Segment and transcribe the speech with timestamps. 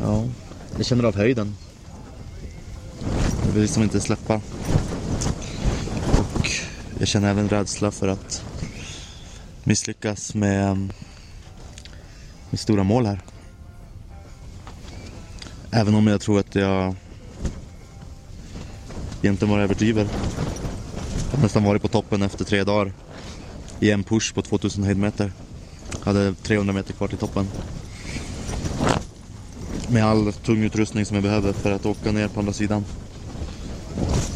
[0.00, 0.24] Ja,
[0.76, 1.56] jag känner av höjden.
[3.46, 4.40] Jag vill liksom inte släppa.
[6.18, 6.50] Och
[6.98, 8.44] jag känner även rädsla för att
[9.64, 10.92] misslyckas med, mm,
[12.50, 13.20] med stora mål här.
[15.70, 16.94] Även om jag tror att jag
[19.22, 20.08] egentligen bara överdriver.
[21.30, 22.92] Jag har nästan varit på toppen efter tre dagar
[23.80, 25.32] i en push på 2000 höjdmeter.
[25.98, 27.46] Jag hade 300 meter kvar till toppen.
[29.88, 32.84] Med all tung utrustning som jag behöver för att åka ner på andra sidan.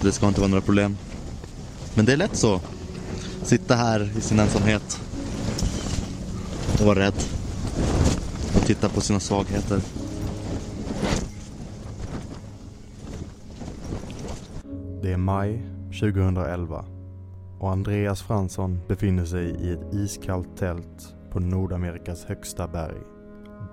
[0.03, 0.97] Det ska inte vara några problem.
[1.95, 2.61] Men det är lätt så.
[3.43, 5.01] Sitta här i sin ensamhet
[6.81, 7.15] och vara rädd.
[8.57, 9.81] Och titta på sina svagheter.
[15.03, 15.63] Det är maj
[16.01, 16.85] 2011
[17.61, 22.99] och Andreas Fransson befinner sig i ett iskallt tält på Nordamerikas högsta berg,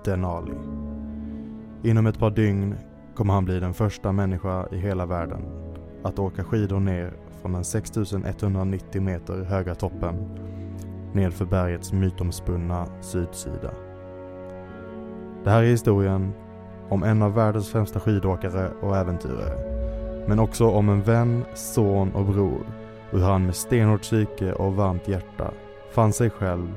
[0.04, 0.87] Denali.
[1.82, 2.74] Inom ett par dygn
[3.14, 5.42] kommer han bli den första människa i hela världen
[6.02, 10.14] att åka skidor ner från den 6190 meter höga toppen
[11.12, 13.70] nedför bergets mytomspunna sydsida.
[15.44, 16.32] Det här är historien
[16.88, 19.78] om en av världens främsta skidåkare och äventyrare
[20.28, 22.66] men också om en vän, son och bror
[23.12, 25.50] och hur han med stenhårt psyke och varmt hjärta
[25.90, 26.74] fann sig själv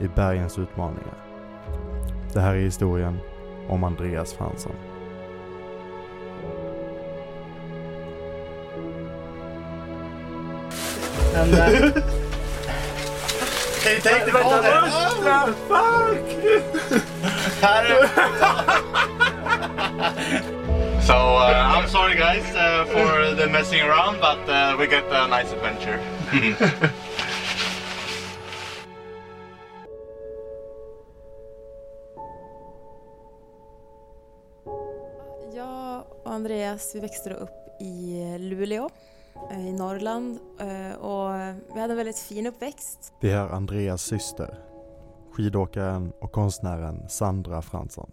[0.00, 1.14] i bergens utmaningar.
[2.32, 3.18] Det här är historien
[3.70, 4.72] om Andreas Fransson.
[11.34, 11.92] And, uh,
[13.80, 14.80] can you take the ball there?
[14.82, 16.26] Oh, fuck!
[21.02, 25.28] so uh, I'm sorry guys uh, for the messing around, but uh, we get a
[25.28, 26.00] nice adventure.
[36.30, 38.90] och Andreas vi växte upp i Luleå
[39.50, 43.12] eh, i Norrland eh, och vi hade en väldigt fin uppväxt.
[43.20, 44.58] Det är Andreas syster,
[45.32, 48.12] skidåkaren och konstnären Sandra Fransson.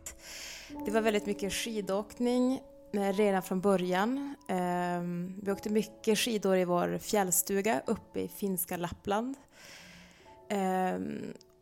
[0.85, 2.61] Det var väldigt mycket skidåkning
[2.93, 4.35] eh, redan från början.
[5.41, 9.35] Vi åkte mycket skidor i vår fjällstuga uppe i finska Lappland.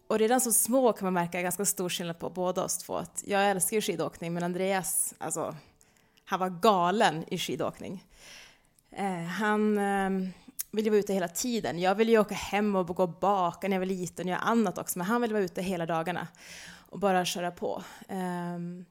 [0.10, 3.02] Och redan som små kan man märka ganska stor skillnad på båda oss två.
[3.26, 5.56] Jag älskar ju skidåkning men Andreas, alltså,
[6.26, 8.04] han var galen i skidåkning.
[8.92, 10.30] Eh, han eh,
[10.72, 11.80] ville vara ute hela tiden.
[11.80, 14.40] Jag ville ju åka hem och gå och baka när jag var liten och göra
[14.40, 16.28] annat också, men han ville vara ute hela dagarna
[16.90, 17.84] och bara köra på.
[18.08, 18.86] Ehm,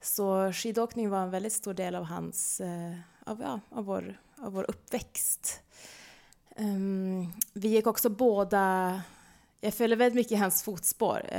[0.00, 2.94] så skidåkning var en väldigt stor del av hans, eh,
[3.24, 5.60] av, ja, av, vår, av vår uppväxt.
[6.56, 9.02] Ehm, vi gick också båda,
[9.60, 11.30] jag följde väldigt mycket i hans fotspår.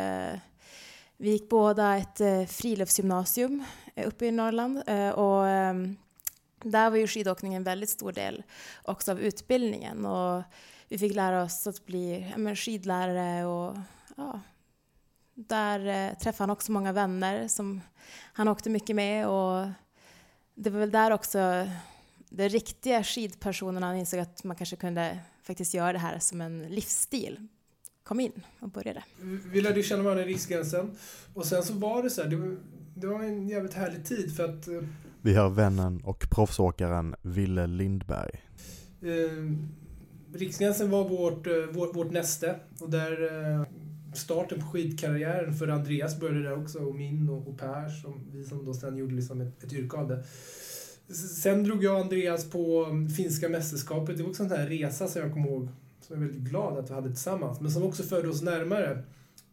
[1.17, 3.63] Vi gick båda ett friluftsgymnasium
[3.95, 5.95] Eh, uppe i Norrland eh, och ehm,
[6.63, 8.43] där var ju skidåkning en väldigt stor del
[8.83, 10.43] också av utbildningen och
[10.87, 13.75] vi fick lära oss att bli men skidlärare och
[14.17, 14.39] ja,
[15.33, 17.81] där eh, träffade han också många vänner som
[18.33, 19.67] han åkte mycket med och
[20.55, 21.67] det var väl där också
[22.29, 26.63] de riktiga skidpersonerna han insåg att man kanske kunde faktiskt göra det här som en
[26.63, 27.47] livsstil
[28.03, 29.03] kom in och började.
[29.45, 30.97] Vi lärde känna varandra i Riksgränsen
[31.33, 32.57] och sen så var det så här, det var,
[32.95, 34.81] det var en jävligt härlig tid för att eh,
[35.21, 38.31] Vi hör vännen och proffsåkaren Ville Lindberg.
[39.01, 39.51] Eh,
[40.33, 43.65] Riksgränsen var vårt, eh, vårt, vårt näste och där eh,
[44.13, 48.43] starten på skidkarriären för Andreas började där också och min och, och Pers, och vi
[48.43, 50.23] som då sen gjorde liksom ett, ett yrke av det.
[51.13, 52.87] Sen drog jag och Andreas på
[53.17, 54.17] finska mästerskapet.
[54.17, 55.69] Det var också en sån här resa som jag kommer ihåg
[56.01, 57.61] som jag är väldigt glad att vi hade tillsammans.
[57.61, 59.03] Men som också förde oss närmare.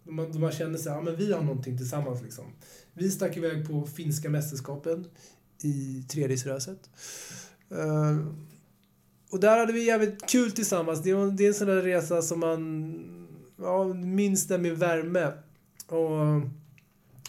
[0.05, 2.45] Man man, då man kände sig, ja men vi har någonting tillsammans liksom.
[2.93, 5.07] Vi stack iväg på finska mästerskapen
[5.63, 6.91] i tredjedelsröset.
[7.73, 8.19] Uh, eh,
[9.31, 11.03] och där hade vi jävligt kul tillsammans.
[11.03, 12.95] Det, är, det är en sån där resa som man
[13.57, 15.33] ja, minns den med värme.
[15.87, 16.43] Och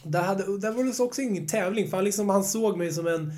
[0.03, 3.07] där, hade, där var det också ingen tävling, för han, liksom, han såg mig som
[3.07, 3.33] en,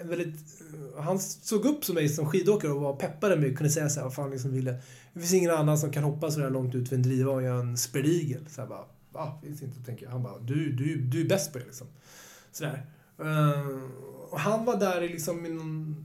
[0.00, 0.62] en väldigt...
[0.98, 4.00] Han såg upp som mig som skidåkare och var peppade mig och kunde säga så
[4.00, 4.72] här, vad fan liksom ville.
[5.12, 7.42] Det finns ingen annan som kan hoppa så där långt ut för en driva och
[7.42, 8.44] göra en spread.
[8.48, 9.40] Så jag bara, va?
[9.42, 10.12] Finns inte, tänker jag.
[10.12, 11.86] Han bara, du, du, du är bäst på det liksom.
[12.52, 12.86] Sådär.
[13.20, 13.82] Uh,
[14.30, 16.04] och han var där i liksom i någon...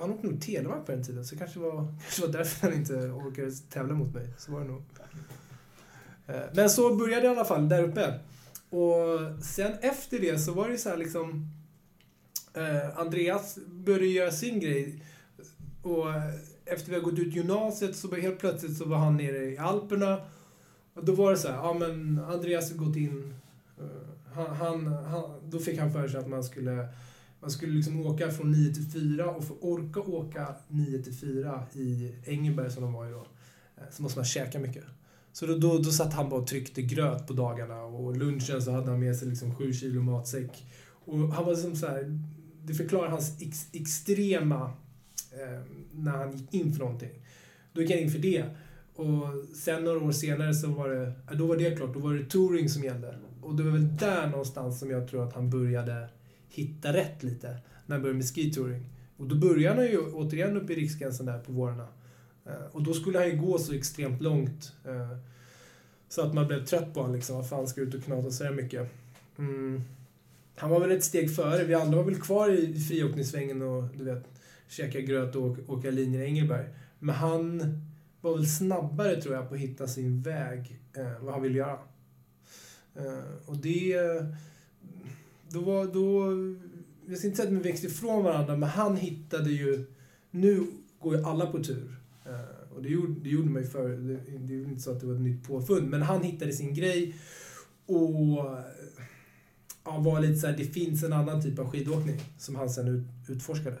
[0.00, 2.76] Han åkte nog telemark på den tiden, så det kanske var, kanske var därför han
[2.76, 4.28] inte orkade tävla mot mig.
[4.38, 4.82] Så var det nog.
[6.28, 8.20] Uh, men så började jag i alla fall, där uppe.
[8.70, 11.57] Och sen efter det så var det så här liksom...
[12.58, 15.02] Eh, Andreas började göra sin grej.
[15.82, 16.06] Och
[16.64, 20.20] efter vi har gått ut gymnasiet så helt plötsligt så var han nere i Alperna.
[20.94, 23.34] Och då var det så här, ja men Andreas har gått in...
[23.78, 23.84] Eh,
[24.32, 26.88] han, han, han, då fick han för sig att man skulle...
[27.40, 31.14] Man skulle liksom åka från 9 till 4 och för att orka åka 9 till
[31.14, 33.26] 4 i Engelberg som de var i då,
[33.76, 34.84] eh, så måste man käka mycket.
[35.32, 38.70] Så då, då, då satt han bara och tryckte gröt på dagarna och lunchen så
[38.70, 40.66] hade han med sig liksom 7 kilo matsäck.
[41.04, 42.20] Och han var liksom så här,
[42.68, 44.72] det förklarar hans ex, extrema
[45.32, 45.62] eh,
[45.92, 47.22] när han gick in för någonting.
[47.72, 48.44] Då gick han in för det.
[48.94, 52.24] Och sen några år senare så var det, då var det klart, då var det
[52.24, 53.18] touring som gällde.
[53.42, 56.08] Och det var väl där någonstans som jag tror att han började
[56.48, 57.56] hitta rätt lite.
[57.86, 58.84] När han började med skitouring.
[59.16, 61.88] Och då började han ju återigen uppe i Riksgränsen där på vårarna.
[62.46, 64.72] Eh, och då skulle han ju gå så extremt långt.
[64.84, 65.18] Eh,
[66.08, 67.36] så att man blev trött på honom liksom.
[67.36, 68.90] Vad fan ska ut och knata så här mycket?
[69.38, 69.82] Mm.
[70.58, 71.64] Han var väl ett steg före.
[71.64, 74.24] Vi andra var väl kvar i friåkningssvängen och du vet,
[74.68, 76.66] käka gröt och åka linjer i Engelberg.
[76.98, 77.62] Men han
[78.20, 81.78] var väl snabbare tror jag på att hitta sin väg, eh, vad han ville göra.
[82.94, 83.96] Eh, och det...
[85.48, 85.86] Då var...
[85.86, 86.34] Då,
[87.08, 89.84] jag ska inte säga att vi växte ifrån varandra, men han hittade ju...
[90.30, 90.66] Nu
[91.00, 91.96] går ju alla på tur.
[92.26, 93.88] Eh, och det gjorde, det gjorde man ju förr.
[93.88, 95.90] Det, det är inte så att det var ett nytt påfund.
[95.90, 97.14] Men han hittade sin grej
[97.86, 98.58] och
[99.90, 103.08] han var lite så här, det finns en annan typ av skidåkning som han sen
[103.28, 103.78] utforskade.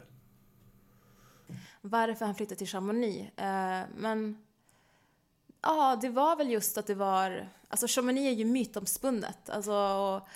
[1.80, 3.38] Varför han flyttade till Chamonix?
[3.38, 4.36] Eh, men
[5.62, 7.48] ja, det var väl just att det var...
[7.68, 9.50] Alltså Chamonix är ju mytomspunnet.
[9.50, 10.26] Alltså,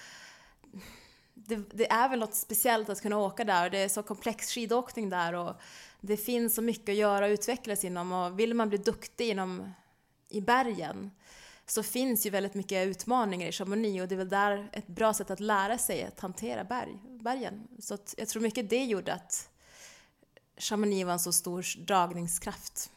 [1.34, 3.70] det, det, är väl något speciellt att kunna åka där.
[3.70, 5.54] Det är så komplex skidåkning där och
[6.00, 9.72] det finns så mycket att göra och utvecklas inom och vill man bli duktig inom
[10.28, 11.10] i bergen
[11.66, 15.14] så finns ju väldigt mycket utmaningar i Chamonix och det är väl där ett bra
[15.14, 17.68] sätt att lära sig att hantera berg, bergen.
[17.78, 19.48] Så jag tror mycket det gjorde att
[20.56, 22.90] Chamonix var en så stor dragningskraft.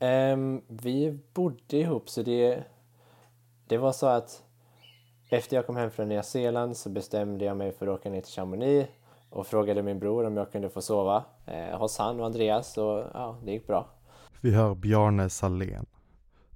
[0.00, 2.64] Um, vi bodde ihop så det,
[3.66, 4.42] det var så att
[5.28, 8.20] efter jag kom hem från Nya Zeeland så bestämde jag mig för att åka ner
[8.20, 8.90] till Chamonix
[9.30, 13.04] och frågade min bror om jag kunde få sova eh, hos han och Andreas och
[13.14, 13.88] ja, det gick bra.
[14.40, 15.86] Vi hör Bjarne Salén,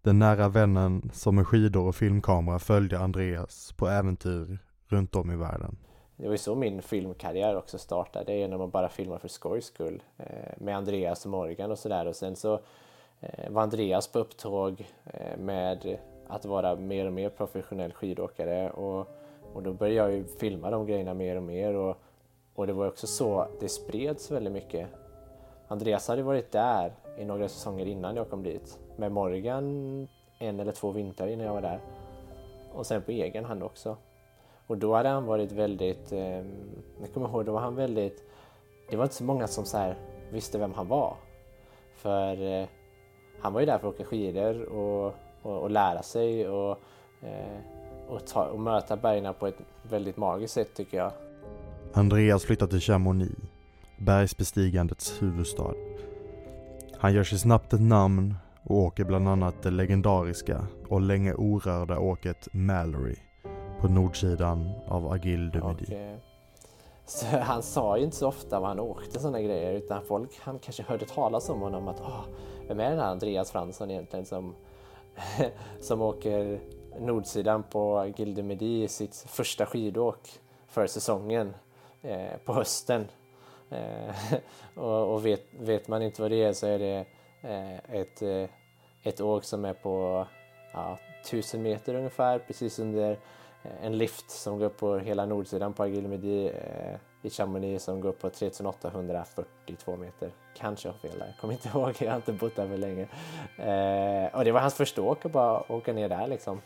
[0.05, 5.37] den nära vännen som med skidor och filmkamera följde Andreas på äventyr runt om i
[5.37, 5.77] världen.
[6.17, 10.03] Det var ju så min filmkarriär också startade, genom att bara filma för skojs skull
[10.17, 10.27] eh,
[10.59, 12.61] med Andreas och Morgan och sådär och sen så
[13.21, 15.99] eh, var Andreas på upptåg eh, med
[16.29, 19.09] att vara mer och mer professionell skidåkare och,
[19.53, 21.97] och då började jag ju filma de grejerna mer och mer och
[22.55, 24.89] och det var också så det spreds väldigt mycket.
[25.69, 28.79] Andreas hade varit där i några säsonger innan jag kom dit.
[28.97, 30.09] Med Morgan
[30.39, 31.81] en eller två vintrar innan jag var där.
[32.73, 33.97] Och sen på egen hand också.
[34.67, 36.45] Och då hade han varit väldigt, eh,
[37.01, 38.23] jag kommer ihåg, då var han väldigt,
[38.91, 39.97] det var inte så många som så här
[40.33, 41.17] visste vem han var.
[41.97, 42.67] För eh,
[43.41, 46.79] han var ju där för att åka skidor och, och, och lära sig och,
[47.23, 47.59] eh,
[48.09, 51.13] och, ta, och möta bergen på ett väldigt magiskt sätt tycker jag.
[51.93, 53.35] Andreas flyttar till Chamonix,
[53.99, 55.75] bergsbestigandets huvudstad.
[56.99, 58.35] Han gör sig snabbt ett namn
[58.65, 63.17] och åker bland annat det legendariska och länge orörda åket Mallory
[63.81, 65.85] på nordsidan av Agil du Midi.
[65.85, 66.17] Okay.
[67.07, 70.59] Så han sa ju inte så ofta vad han åkte sådana grejer utan folk han
[70.59, 72.25] kanske hörde talas om honom att Åh,
[72.69, 74.55] vem är den här Andreas Fransson egentligen som,
[75.81, 76.61] som åker
[77.01, 80.31] nordsidan på Agile du Midi i sitt första skidåk
[80.67, 81.55] för säsongen
[82.03, 83.07] eh, på hösten.
[83.71, 84.15] Eh,
[84.75, 87.07] och, och vet, vet, man inte vad det är så är det
[87.45, 88.49] Eh, ett, eh,
[89.03, 90.27] ett åk som är på
[90.73, 93.11] ja, 1000 meter ungefär precis under
[93.63, 96.53] eh, en lift som går upp på hela nordsidan på Agilmedi
[97.23, 100.31] i Chamonix som går upp på 3842 meter.
[100.57, 103.09] Kanske jag har fel där, kommer inte ihåg, jag har inte bott där för länge.
[104.33, 106.61] Och det var hans första åk att bara åka ner där liksom.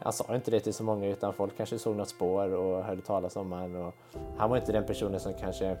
[0.00, 3.02] Han sa inte det till så många utan folk kanske såg något spår och hörde
[3.02, 3.92] talas om honom.
[4.36, 5.76] Han var inte den personen som kanske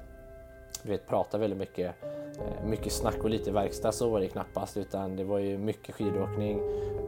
[0.82, 1.94] du vet, väldigt mycket.
[2.40, 5.94] Eh, mycket snack och lite verkstad så var det knappast utan det var ju mycket
[5.94, 6.60] skidåkning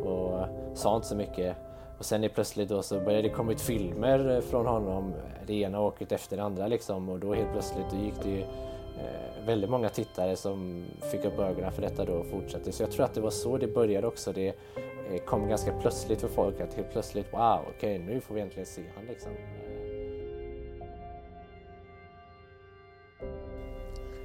[0.05, 1.57] och sa inte så mycket.
[1.99, 5.47] Och sen är plötsligt då så började det komma ut filmer eh, från honom, eh,
[5.47, 8.45] det ena åket efter det andra liksom och då helt plötsligt då gick det ju
[9.47, 12.73] väldigt många tittare som fick upp ögonen för detta då och fortsatte.
[12.73, 14.33] Så jag tror att det var så det började också.
[14.33, 14.55] Det
[15.27, 18.67] kom ganska plötsligt för folk att helt plötsligt wow, okej okay, nu får vi äntligen
[18.67, 19.33] se han liksom.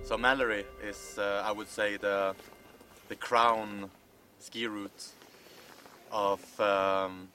[0.07, 2.33] So Mallory is, uh, I would say, the
[3.09, 3.89] the crown
[4.39, 5.05] ski route
[6.13, 7.27] of, um,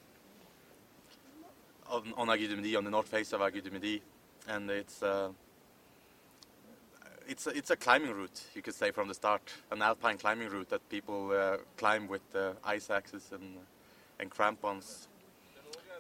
[1.87, 4.01] on Midi, on the north face of Agues du Midi,
[4.49, 5.29] and it's uh,
[7.29, 10.49] it's a, it's a climbing route, you could say from the start, an alpine climbing
[10.49, 13.59] route that people uh, climb with uh, ice axes and
[14.19, 15.09] and crampons.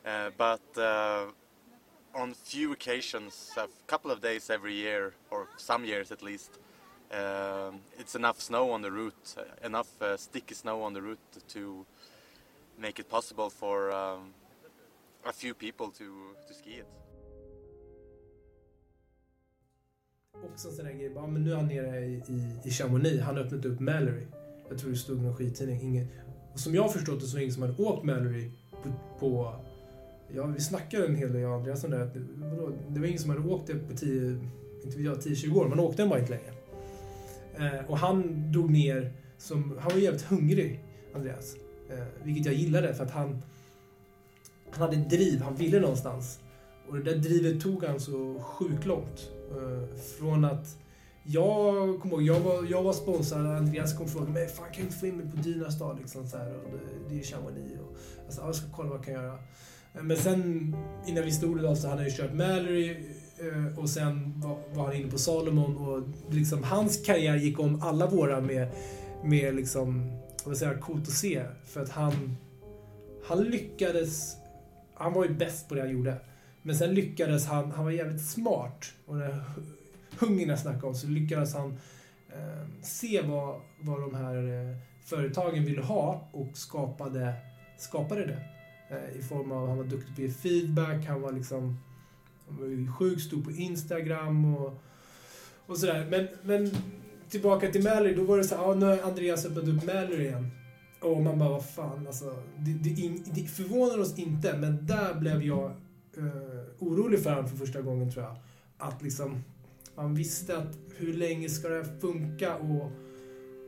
[0.06, 1.26] Uh, but uh,
[2.14, 6.58] on few occasions, a couple of days every year, or some years at least,
[7.10, 11.18] um, it's enough snow on the route, uh, enough uh, sticky snow on the route
[11.48, 11.86] to
[12.78, 14.34] make it possible for um,
[15.26, 16.04] a few people to,
[16.48, 16.86] to ski it.
[20.52, 23.22] Också en sån där grej, ja, men nu är han nere i, i, i Chamonix,
[23.22, 24.26] han har öppnat upp Mallory.
[24.68, 25.80] Jag tror det stod i någon skittidning.
[25.80, 26.08] Ingen,
[26.52, 28.50] och som jag har förstått det så är det ingen som hade åkt Mallory
[28.82, 29.56] på, på
[30.34, 32.10] Ja, vi snackade en hel del, jag och Andreas, om det.
[32.36, 34.38] Vadå, det var ingen som hade åkt det på 10,
[34.84, 35.68] inte vet jag, 10-20 år.
[35.68, 36.52] Man åkte den bara inte längre.
[37.56, 40.80] Eh, och han drog ner som, han var jävligt hungrig,
[41.14, 41.56] Andreas.
[41.90, 43.42] Eh, vilket jag gillade för att han,
[44.70, 46.40] han hade driv, han ville någonstans.
[46.88, 49.30] Och det där drivet tog han så sjukt långt.
[49.50, 50.76] Eh, från att
[51.24, 54.76] jag kommer ihåg, jag var, jag var sponsrad, Andreas kom och frågade mig fan kan
[54.76, 57.80] du inte få in mig på Dynastad liksom så här, och det, det är Chamonix
[57.80, 57.96] och
[58.26, 59.38] alltså, jag ska kolla vad jag kan göra.
[59.92, 62.90] Men sen innan vi stod idag så hade han ju kört Mallory
[63.38, 66.02] eh, och sen var, var han inne på Salomon och
[66.34, 68.68] liksom hans karriär gick om alla våra med,
[69.24, 71.44] med liksom, vad säger coolt att se.
[71.64, 72.36] För att han,
[73.24, 74.36] han lyckades,
[74.94, 76.16] han var ju bäst på det han gjorde.
[76.62, 78.92] Men sen lyckades han, han var jävligt smart.
[79.06, 79.40] Och den
[80.18, 81.78] hungern jag snackade om, så lyckades han
[82.28, 87.34] eh, se vad, vad de här eh, företagen ville ha och skapade,
[87.78, 88.42] skapade det.
[88.92, 91.78] Eh, I form av, han var duktig på att ge feedback, han var liksom
[92.48, 94.82] han var sjukt stor på Instagram och,
[95.66, 96.06] och sådär.
[96.10, 96.70] Men, men
[97.28, 100.50] tillbaka till Mallory, då var det så ja nu har Andreas öppnat upp Mallory igen.
[101.00, 102.36] Och man bara, vad fan alltså.
[102.58, 105.64] Det, det, det förvånar oss inte, men där blev jag
[106.16, 108.36] eh, orolig för honom för första gången tror jag.
[108.78, 109.44] Att liksom,
[109.94, 112.90] man visste att hur länge ska det här funka och,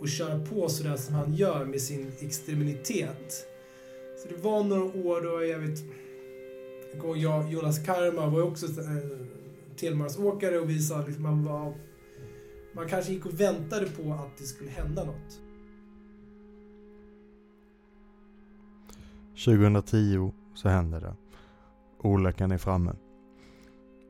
[0.01, 3.54] och köra på sådär som han gör med sin extremitet.
[4.25, 5.79] Så det var några år då jag vet
[7.17, 8.97] jag, Jonas Karma var ju också eh,
[9.77, 11.75] telmarsåkare och vi sa liksom man var...
[12.73, 15.41] Man kanske gick och väntade på att det skulle hända något.
[19.45, 21.15] 2010 så händer det.
[21.99, 22.93] Olyckan är framme.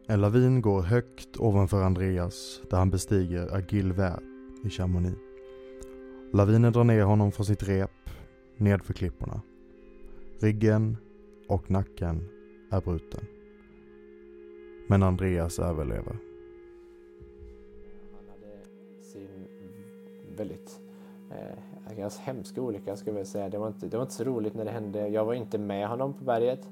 [0.07, 4.23] En lavin går högt ovanför Andreas där han bestiger Agilvert
[4.65, 5.19] i Chamonix.
[6.33, 8.11] Lavinen drar ner honom från sitt rep
[8.57, 9.41] nedför klipporna.
[10.41, 10.97] Ryggen
[11.49, 12.29] och nacken
[12.71, 13.25] är bruten.
[14.89, 16.17] Men Andreas överlever.
[18.13, 18.65] Han hade
[19.03, 19.49] sin
[20.37, 20.81] väldigt
[21.31, 23.49] eh, ganska hemska olycka skulle jag säga.
[23.49, 25.09] Det var, inte, det var inte så roligt när det hände.
[25.09, 26.69] Jag var inte med honom på berget.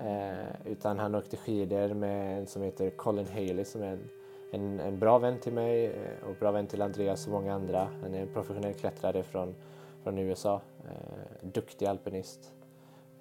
[0.00, 4.08] Eh, utan han åkte skidor med en som heter Colin Haley som är en,
[4.52, 7.88] en, en bra vän till mig eh, och bra vän till Andreas och många andra.
[8.02, 9.54] Han är en professionell klättrare från,
[10.02, 10.60] från USA.
[10.84, 12.52] Eh, duktig alpinist.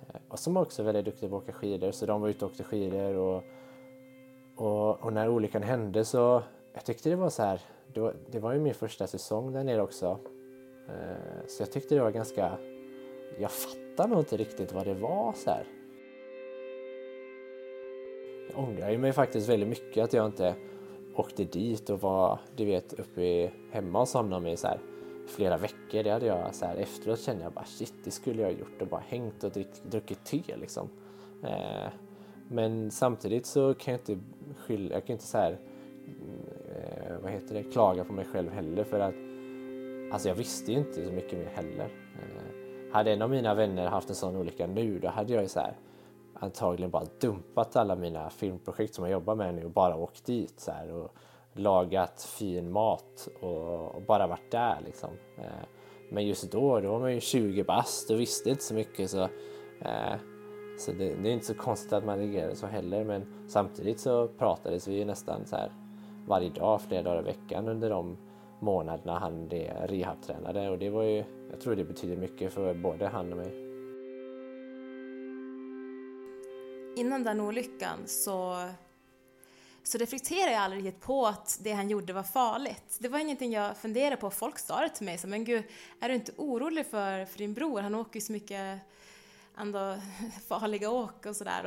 [0.07, 2.45] Eh, och som också är väldigt duktiga på att åka skidor så de var ute
[2.45, 3.43] och åkte skidor och,
[4.55, 7.61] och, och när olyckan hände så jag tyckte det var så här,
[7.93, 10.19] det var, det var ju min första säsong där nere också.
[10.87, 12.57] Eh, så jag tyckte det var ganska,
[13.39, 15.65] jag fattar nog inte riktigt vad det var så här.
[18.49, 20.55] Jag ångrar ju mig faktiskt väldigt mycket att jag inte
[21.15, 24.79] åkte dit och var, du vet, uppe hemma och somnade mig så här
[25.27, 26.03] flera veckor.
[26.03, 28.81] Det hade jag så här, efteråt kände jag bara shit, det skulle jag ha gjort
[28.81, 30.89] och bara hängt och drick, druckit te liksom.
[31.43, 31.91] Eh,
[32.47, 34.23] men samtidigt så kan jag inte
[34.57, 35.57] skylla, jag kan inte så här,
[36.05, 36.39] mm,
[36.75, 39.15] eh, vad heter det, klaga på mig själv heller för att
[40.13, 41.89] alltså jag visste ju inte så mycket mer heller.
[42.15, 45.49] Eh, hade en av mina vänner haft en sån olycka nu då hade jag ju
[45.49, 45.73] så här,
[46.33, 50.59] antagligen bara dumpat alla mina filmprojekt som jag jobbar med nu och bara åkt dit
[50.59, 51.15] så här, och
[51.59, 55.09] lagat fin mat och, och bara varit där liksom.
[55.37, 55.65] Eh,
[56.09, 59.21] men just då, då var man ju 20 bast och visste inte så mycket så,
[59.81, 60.15] eh,
[60.79, 64.27] så det, det, är inte så konstigt att man reagerade så heller men samtidigt så
[64.27, 65.71] pratades vi ju nästan så här
[66.27, 68.17] varje dag, flera dagar i veckan under de
[68.59, 69.49] månaderna han
[69.85, 73.67] rehabtränade och det var ju, jag tror det betyder mycket för både han och mig.
[76.97, 78.55] Innan den olyckan så,
[79.87, 82.97] så reflekterade jag aldrig på att det han gjorde var farligt.
[82.99, 84.29] Det var ingenting jag funderade på.
[84.29, 85.63] Folk sa det till mig, så, men gud,
[85.99, 87.81] är du inte orolig för, för din bror?
[87.81, 88.79] Han åker ju så mycket
[89.57, 89.97] ändå
[90.47, 91.61] farliga åk och sådär.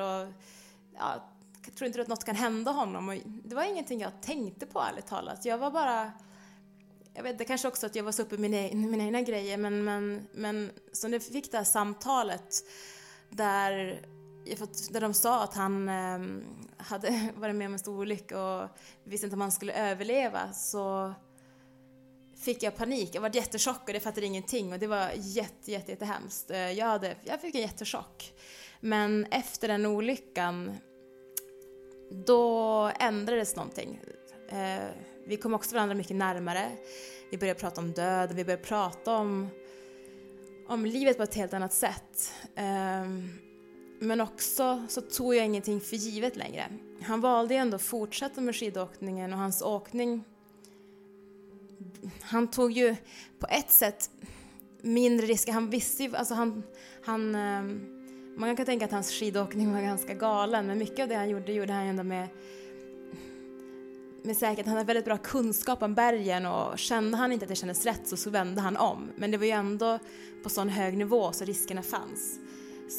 [0.94, 1.24] Ja,
[1.64, 3.08] jag tror inte att något kan hända honom.
[3.08, 5.44] Och det var ingenting jag tänkte på ärligt talat.
[5.44, 6.12] Jag var bara
[7.14, 9.56] jag vet, det kanske också att jag var så uppe i mina, mina egna grejer,
[9.56, 12.54] men, men, men så när vi fick det här samtalet
[13.30, 14.00] där,
[14.90, 16.44] där de sa att han ehm,
[16.76, 18.68] hade varit med om en stor olycka och
[19.04, 21.14] visste inte om han skulle överleva så
[22.40, 23.14] fick jag panik.
[23.14, 26.50] Jag var jättechockad, jag fattade ingenting och det var jätte, jätte, jättehemskt.
[26.50, 28.32] Eh, jag, hade, jag fick en jättechock.
[28.80, 30.76] Men efter den olyckan,
[32.26, 34.00] då ändrades någonting.
[34.48, 34.88] Eh,
[35.26, 36.70] vi kom också varandra mycket närmare.
[37.30, 39.48] Vi började prata om döden, vi började prata om,
[40.68, 42.32] om livet på ett helt annat sätt.
[42.56, 43.49] Ehm,
[44.02, 46.66] men också så tog jag ingenting för givet längre.
[47.02, 50.24] Han valde ändå att fortsätta med skidåkningen och hans åkning...
[52.20, 52.96] Han tog ju
[53.38, 54.10] på ett sätt
[54.82, 55.52] mindre risker.
[55.52, 56.62] Han visste ju, alltså han...
[57.04, 57.62] han eh,
[58.36, 61.52] man kan tänka att hans skidåkning var ganska galen, men mycket av det han gjorde
[61.52, 62.28] gjorde han ändå med
[64.22, 67.54] med säkerhet, han hade väldigt bra kunskap om bergen och kände han inte att det
[67.54, 69.10] kändes rätt så, så vände han om.
[69.16, 69.98] Men det var ju ändå
[70.42, 72.38] på sån hög nivå så riskerna fanns.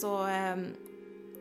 [0.01, 0.57] Så eh,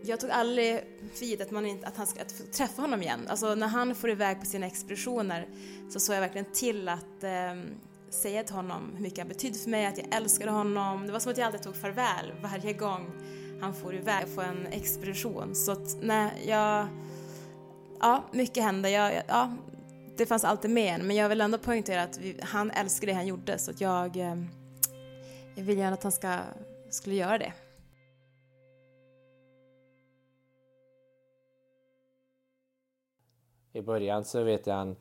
[0.03, 3.21] jag tog aldrig för givet att, man inte, att han skulle träffa honom igen.
[3.29, 5.49] Alltså när han får iväg på sina expeditioner
[5.93, 7.63] så såg jag verkligen till att eh,
[8.11, 11.07] säga till honom hur mycket han betydde för mig, att jag älskade honom.
[11.07, 13.11] Det var som att jag alltid tog farväl varje gång
[13.61, 15.55] han får iväg på en expedition.
[15.55, 16.87] Så att nej, jag
[18.01, 18.91] ja, mycket hände.
[18.91, 19.57] Jag, ja,
[20.17, 23.17] det fanns alltid med en, men jag vill ändå poängtera att vi, han älskade det
[23.17, 24.37] han gjorde så att jag, eh,
[25.55, 26.39] jag vill gärna att han ska,
[26.91, 27.53] skulle göra det.
[33.73, 34.97] I början så vet jag han,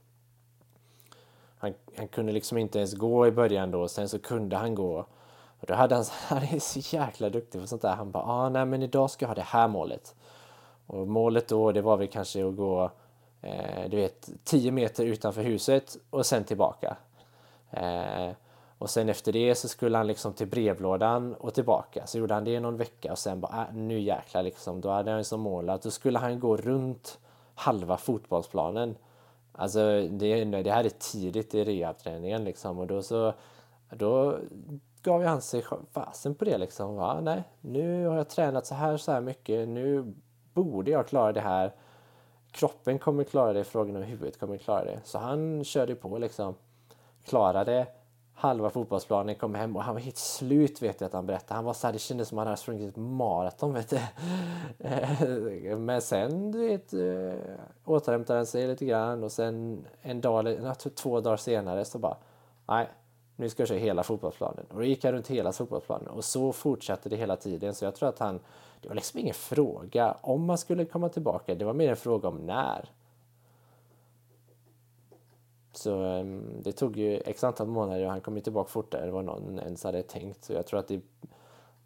[1.58, 5.06] han, han kunde liksom inte ens gå i början då, sen så kunde han gå.
[5.60, 7.96] Och då hade han, han är så jäkla duktig på sånt där.
[7.96, 10.16] Han bara, ah, nej men idag ska jag ha det här målet.
[10.88, 12.92] Och målet då, det var väl kanske att gå
[13.42, 16.98] eh, du vet, 10 meter utanför huset och sen tillbaka.
[17.72, 18.30] Eh,
[18.78, 22.08] och sen efter det så skulle han liksom till brevlådan och tillbaka.
[22.08, 24.82] Så gjorde han det någon vecka och sen bara, äh, nu jäklar liksom.
[24.82, 27.20] Då hade han som mål att då skulle han gå runt
[27.60, 28.96] halva fotbollsplanen.
[29.52, 29.80] Alltså
[30.12, 33.34] det, det här är tidigt i rehabträningen liksom och då så
[33.90, 34.38] då
[35.02, 36.96] gav han sig fasen på det liksom.
[36.96, 37.22] Va?
[37.22, 39.68] Nej, nu har jag tränat så här så här mycket.
[39.68, 40.14] Nu
[40.54, 41.72] borde jag klara det här
[42.52, 45.00] kroppen kommer klara det, frågan om huvudet kommer klara det.
[45.04, 46.56] Så han körde på liksom.
[47.26, 47.88] Klarade
[48.40, 51.54] halva fotbollsplanen, kom hem och han var helt slut vet jag att han berättade.
[51.54, 54.00] Han var så här, det kändes som att han hade sprungit ett maraton vet du.
[54.80, 60.58] Eh, men sen du vet, eh, återhämtade han sig lite grann och sen en dag,
[60.96, 62.18] två dagar senare så bara,
[62.68, 62.90] nej,
[63.36, 64.66] nu ska jag köra hela fotbollsplanen.
[64.70, 67.76] Och då gick han runt hela fotbollsplanen och så fortsatte det hela tiden.
[67.76, 68.40] Så jag tror att han
[68.82, 71.56] det var liksom ingen fråga om man skulle komma tillbaka.
[71.56, 72.90] Det var mer en fråga om när.
[75.74, 79.14] Så um, det tog ju x antal månader och han kom ju tillbaka fortare än
[79.14, 80.44] vad någon ens hade tänkt.
[80.44, 81.02] Så jag tror att det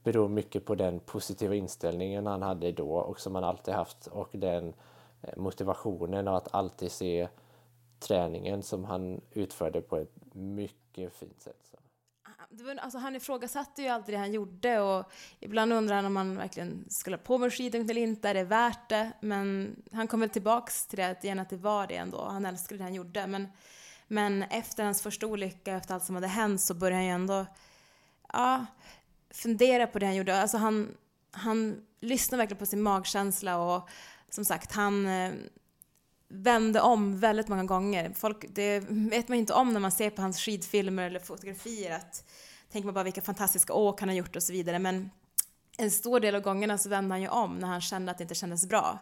[0.03, 4.29] beror mycket på den positiva inställningen han hade då och som han alltid haft och
[4.31, 4.73] den
[5.21, 7.27] eh, motivationen och att alltid se
[7.99, 11.72] träningen som han utförde på ett mycket fint sätt.
[12.49, 16.37] Var, alltså han ifrågasatte ju alltid det han gjorde och ibland undrar han om han
[16.37, 19.11] verkligen skulle ha på med skidåkning eller inte, är det värt det?
[19.21, 22.25] Men han kom väl tillbaks till det igen, att det var det ändå.
[22.25, 23.27] Han älskade det han gjorde.
[23.27, 23.47] Men,
[24.07, 27.45] men efter hans första olycka, efter allt som hade hänt, så började han ju ändå
[28.33, 28.65] ja,
[29.31, 30.41] fundera på det han gjorde.
[30.41, 30.97] Alltså han,
[31.31, 33.89] han lyssnade verkligen på sin magkänsla och
[34.29, 35.33] som sagt, han eh,
[36.33, 38.13] vände om väldigt många gånger.
[38.15, 41.95] Folk, det vet man inte om när man ser på hans skidfilmer eller fotografier.
[41.95, 42.23] Att,
[42.71, 44.79] tänker man bara vilka fantastiska åk han har gjort och så vidare.
[44.79, 45.09] Men
[45.77, 48.21] en stor del av gångerna så vände han ju om när han kände att det
[48.21, 48.99] inte kändes bra.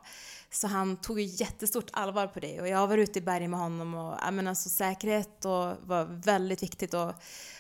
[0.49, 3.59] Så han tog ju jättestort allvar på det och jag var ute i bergen med
[3.59, 7.13] honom och jag menar, så alltså säkerhet och var väldigt viktigt och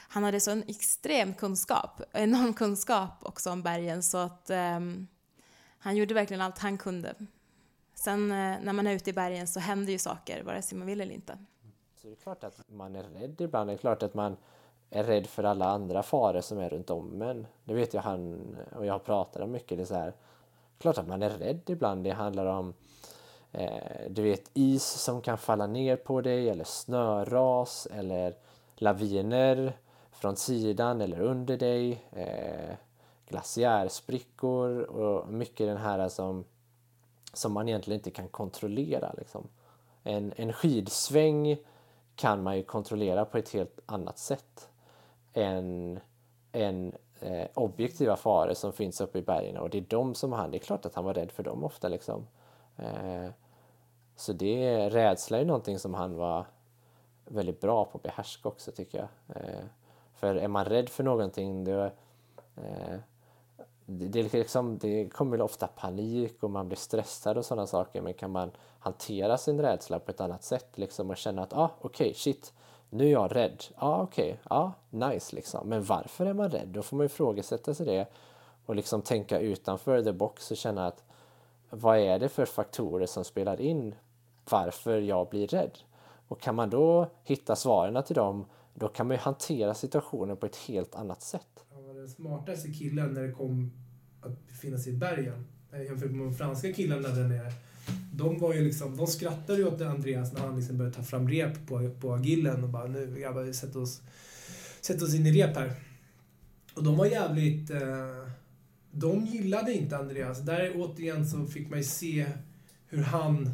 [0.07, 5.07] han hade sån extrem kunskap, enorm kunskap också om bergen så att um,
[5.79, 7.15] han gjorde verkligen allt han kunde.
[8.01, 10.87] Sen eh, när man är ute i bergen så händer ju saker vare sig man
[10.87, 11.37] vill eller inte.
[11.95, 13.69] Så det är klart att man är rädd ibland.
[13.69, 14.37] Det är klart att man
[14.89, 18.55] är rädd för alla andra faror som är runt om men Det vet jag han
[18.75, 19.77] och jag pratar om mycket.
[19.77, 20.13] Det är så här,
[20.77, 22.03] klart att man är rädd ibland.
[22.03, 22.73] Det handlar om
[23.51, 28.35] eh, du vet is som kan falla ner på dig eller snöras eller
[28.75, 29.77] laviner
[30.11, 32.03] från sidan eller under dig.
[32.11, 32.75] Eh,
[33.27, 36.45] glaciärsprickor och mycket den här som,
[37.33, 39.13] som man egentligen inte kan kontrollera.
[39.17, 39.47] Liksom.
[40.03, 41.57] En, en skidsväng
[42.15, 44.69] kan man ju kontrollera på ett helt annat sätt
[45.33, 45.99] än,
[46.51, 50.51] än eh, objektiva faror som finns uppe i bergen och det är de som han,
[50.51, 52.27] det är klart att han var rädd för dem ofta liksom.
[52.77, 53.29] Eh,
[54.15, 56.45] så det, rädsla är någonting som han var
[57.25, 59.37] väldigt bra på att behärska också tycker jag.
[59.37, 59.63] Eh,
[60.15, 61.83] för är man rädd för någonting då,
[62.55, 62.99] eh,
[63.99, 68.13] det, det, liksom, det kommer ofta panik och man blir stressad och sådana saker men
[68.13, 72.05] kan man hantera sin rädsla på ett annat sätt liksom och känna att ah, okej,
[72.05, 72.53] okay, shit,
[72.89, 73.63] nu är jag rädd.
[73.69, 74.73] Ja, ah, okej, okay, ja, ah,
[75.09, 75.69] nice liksom.
[75.69, 76.67] Men varför är man rädd?
[76.67, 78.07] Då får man ifrågasätta sig det
[78.65, 81.03] och liksom tänka utanför the box och känna att
[81.69, 83.95] vad är det för faktorer som spelar in
[84.49, 85.77] varför jag blir rädd?
[86.27, 90.45] Och kan man då hitta svaren till dem, då kan man ju hantera situationen på
[90.45, 91.65] ett helt annat sätt.
[92.15, 93.71] Smartaste killen när det kom
[94.21, 95.45] att befinna sig i bergen.
[95.71, 97.51] Eh, jämfört med de franska killarna där nere.
[98.13, 101.29] De var ju liksom, de skrattade ju åt Andreas när han liksom började ta fram
[101.29, 104.01] rep på, på agillen och bara nu grabbar, sätt oss,
[104.81, 105.73] sätt oss in i rep här.
[106.73, 107.69] Och de var jävligt...
[107.69, 108.27] Eh,
[108.93, 110.41] de gillade inte Andreas.
[110.41, 112.25] Där återigen så fick man ju se
[112.87, 113.49] hur han...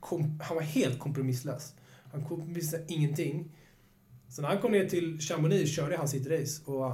[0.00, 1.74] Kom, han var helt kompromisslös.
[2.12, 3.52] Han kompromissade ingenting.
[4.28, 6.92] Så när han kom ner till Chamonix körde han sitt race och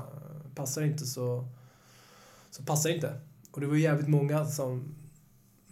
[0.55, 1.45] passar inte så...
[2.51, 3.21] Så passar inte.
[3.53, 4.95] Och det var jävligt många som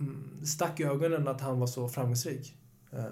[0.00, 2.56] mm, stack i ögonen att han var så framgångsrik.
[2.92, 3.04] Eh,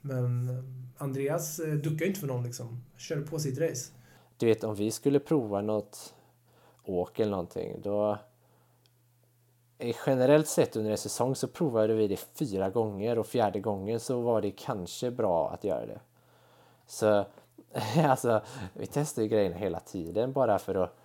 [0.00, 0.64] men eh,
[0.98, 2.84] Andreas eh, duckade inte för någon liksom.
[2.96, 3.92] Körde på sitt race.
[4.36, 6.14] Du vet om vi skulle prova något
[6.84, 8.18] åk eller någonting då
[10.06, 14.20] generellt sett under en säsong så provade vi det fyra gånger och fjärde gången så
[14.20, 16.00] var det kanske bra att göra det.
[16.86, 17.26] Så
[18.08, 18.40] alltså,
[18.72, 20.96] vi testar ju grejerna hela tiden bara för att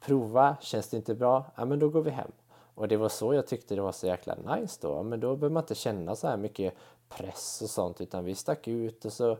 [0.00, 0.56] prova.
[0.60, 1.44] Känns det inte bra?
[1.56, 2.32] Ja, men då går vi hem.
[2.74, 5.02] Och det var så jag tyckte det var så jäkla nice då.
[5.02, 6.74] Men då behöver man inte känna så här mycket
[7.08, 9.30] press och sånt utan vi stack ut och så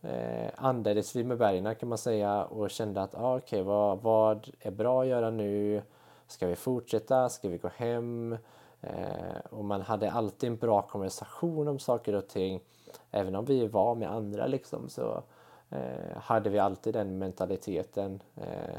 [0.00, 4.02] eh, andades vi med bergen kan man säga och kände att ah, okej, okay, vad,
[4.02, 5.82] vad är bra att göra nu?
[6.26, 7.28] Ska vi fortsätta?
[7.28, 8.36] Ska vi gå hem?
[8.80, 12.60] Eh, och man hade alltid en bra konversation om saker och ting.
[13.10, 15.22] Även om vi var med andra liksom så eh,
[15.70, 18.22] Eh, hade vi alltid den mentaliteten.
[18.36, 18.78] Eh,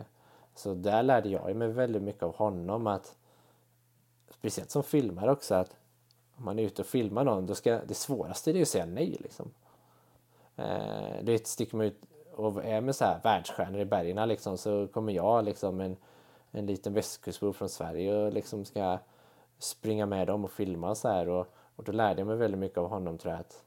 [0.56, 3.16] så där lärde jag mig väldigt mycket av honom att
[4.30, 5.76] speciellt som filmare också att
[6.38, 8.86] om man är ute och filmar någon då ska det svåraste är ju att säga
[8.86, 9.52] nej liksom.
[10.56, 12.02] Eh, det sticker man ut
[12.36, 15.98] och är med så här världsstjärnor i bergen liksom så kommer jag liksom en
[16.52, 18.98] en liten västkustbo från Sverige och liksom ska
[19.60, 22.78] springa med dem och filma så här och, och då lärde jag mig väldigt mycket
[22.78, 23.64] av honom tror jag att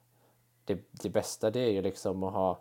[0.65, 2.59] det, det bästa det är ju liksom att ha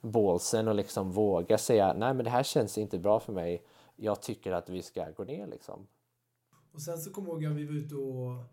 [0.00, 3.62] bålsen och liksom våga säga nej men det här känns inte bra för mig.
[3.96, 5.86] Jag tycker att vi ska gå ner liksom.
[6.72, 8.44] Och sen så kommer jag ihåg att vi var ute och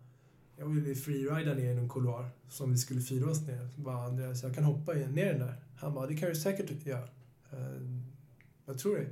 [0.58, 3.70] jag ville freerida ner i någon couloir som vi skulle fira oss ner.
[3.76, 5.56] Så bara Andreas, jag kan hoppa ner den där.
[5.80, 7.08] Han bara, det kan du säkert göra.
[7.54, 8.02] Uh,
[8.66, 9.08] jag tror det.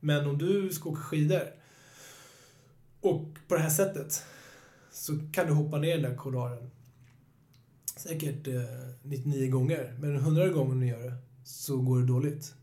[0.00, 1.42] Men om du ska åka skidor
[3.00, 4.24] och på det här sättet
[4.90, 6.70] så kan du hoppa ner den där couloiren
[7.96, 8.62] säkert eh,
[9.02, 9.96] 99 gånger.
[10.00, 11.14] Men 100 gånger du gör det
[11.46, 12.54] så går det dåligt.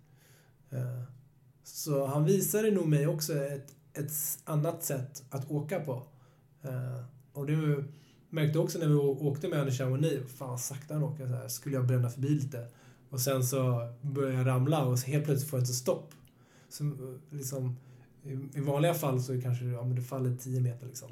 [0.69, 1.03] Eh,
[1.63, 4.11] så han visade nog mig också ett, ett
[4.43, 6.03] annat sätt att åka på.
[6.61, 7.83] Eh, och det
[8.29, 11.47] märkte också när vi åkte med Anders Chamonix, fan vad sakta han åker så här,
[11.47, 12.67] skulle jag bränna förbi lite.
[13.09, 16.13] Och sen så började jag ramla och helt plötsligt får jag inte stopp.
[16.69, 16.91] Så eh,
[17.29, 17.75] liksom,
[18.23, 20.87] i, I vanliga fall så kanske ja, men det faller 10 meter.
[20.87, 21.09] Liksom.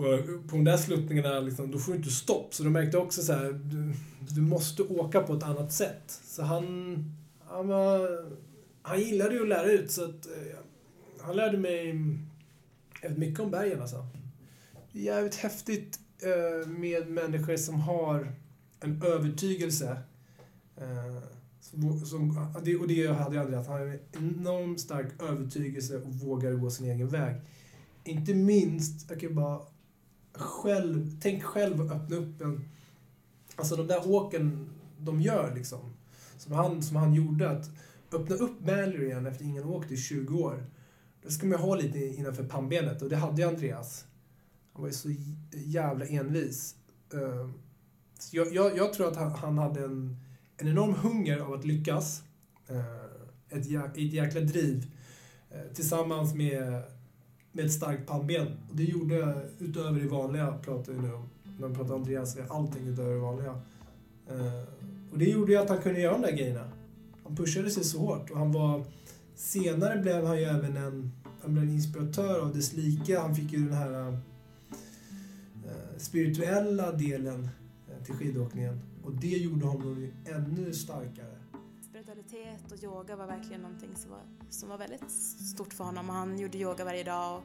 [0.00, 2.54] Och på de där sluttningarna, liksom, då får du inte stopp.
[2.54, 3.92] Så de märkte också så här, du,
[4.34, 6.20] du måste åka på ett annat sätt.
[6.24, 7.04] Så han,
[7.40, 8.24] han, var,
[8.82, 9.90] han gillade ju att lära ut.
[9.90, 10.58] Så att, eh,
[11.20, 11.90] han lärde mig
[13.02, 14.06] eh, mycket om bergen alltså.
[14.92, 18.32] Det är jävligt häftigt eh, med människor som har
[18.80, 19.98] en övertygelse.
[20.76, 21.22] Eh,
[22.04, 22.38] som,
[22.80, 23.68] och det hade jag aldrig haft.
[23.68, 27.36] Han har en enormt stark övertygelse och vågade gå sin egen väg.
[28.04, 29.60] Inte minst, jag kan bara
[30.40, 32.68] själv, tänk själv att öppna upp en...
[33.56, 35.96] Alltså de där åken de gör liksom.
[36.36, 37.50] Som han, som han gjorde.
[37.50, 37.70] Att
[38.12, 40.64] öppna upp Mallory igen efter ingen åkt i 20 år.
[41.22, 44.04] Då ska man ha lite innanför pannbenet och det hade ju Andreas.
[44.72, 45.14] Han var ju så
[45.52, 46.74] jävla envis.
[47.12, 47.50] Eh,
[48.18, 50.16] så jag, jag, jag tror att han, hade en,
[50.56, 52.22] en enorm hunger av att lyckas.
[52.68, 54.90] Eh, ett, jä, ett jäkla driv.
[55.50, 56.82] Eh, tillsammans med,
[57.52, 58.46] med ett starkt pannben.
[58.70, 61.28] Och det gjorde utöver det vanliga, pratar vi nu om.
[61.58, 63.60] När man pratar om Andreas, är allting utöver det vanliga.
[64.28, 64.62] Eh,
[65.12, 66.70] och det gjorde ju att han kunde göra de där grejerna.
[67.24, 68.84] Han pushade sig så hårt och han var...
[69.34, 73.18] Senare blev han ju även en, han blev en inspiratör av dess like.
[73.18, 74.14] Han fick ju den här eh,
[75.98, 77.48] spirituella delen
[77.88, 78.80] eh, till skidåkningen.
[79.04, 81.39] Och det gjorde honom ju ännu starkare.
[82.10, 85.10] Spiritualitet och yoga var verkligen någonting som var, som var väldigt
[85.54, 86.08] stort för honom.
[86.08, 87.44] Han gjorde yoga varje dag och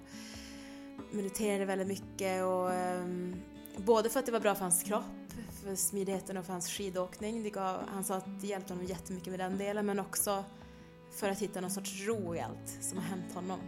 [1.16, 2.44] mediterade väldigt mycket.
[2.44, 3.36] Och, um,
[3.78, 7.44] både för att det var bra för hans kropp, för smidigheten och för hans skidåkning.
[7.44, 10.44] Det gav, han sa att det hjälpte honom jättemycket med den delen men också
[11.12, 13.60] för att hitta någon sorts ro i allt som har hänt honom.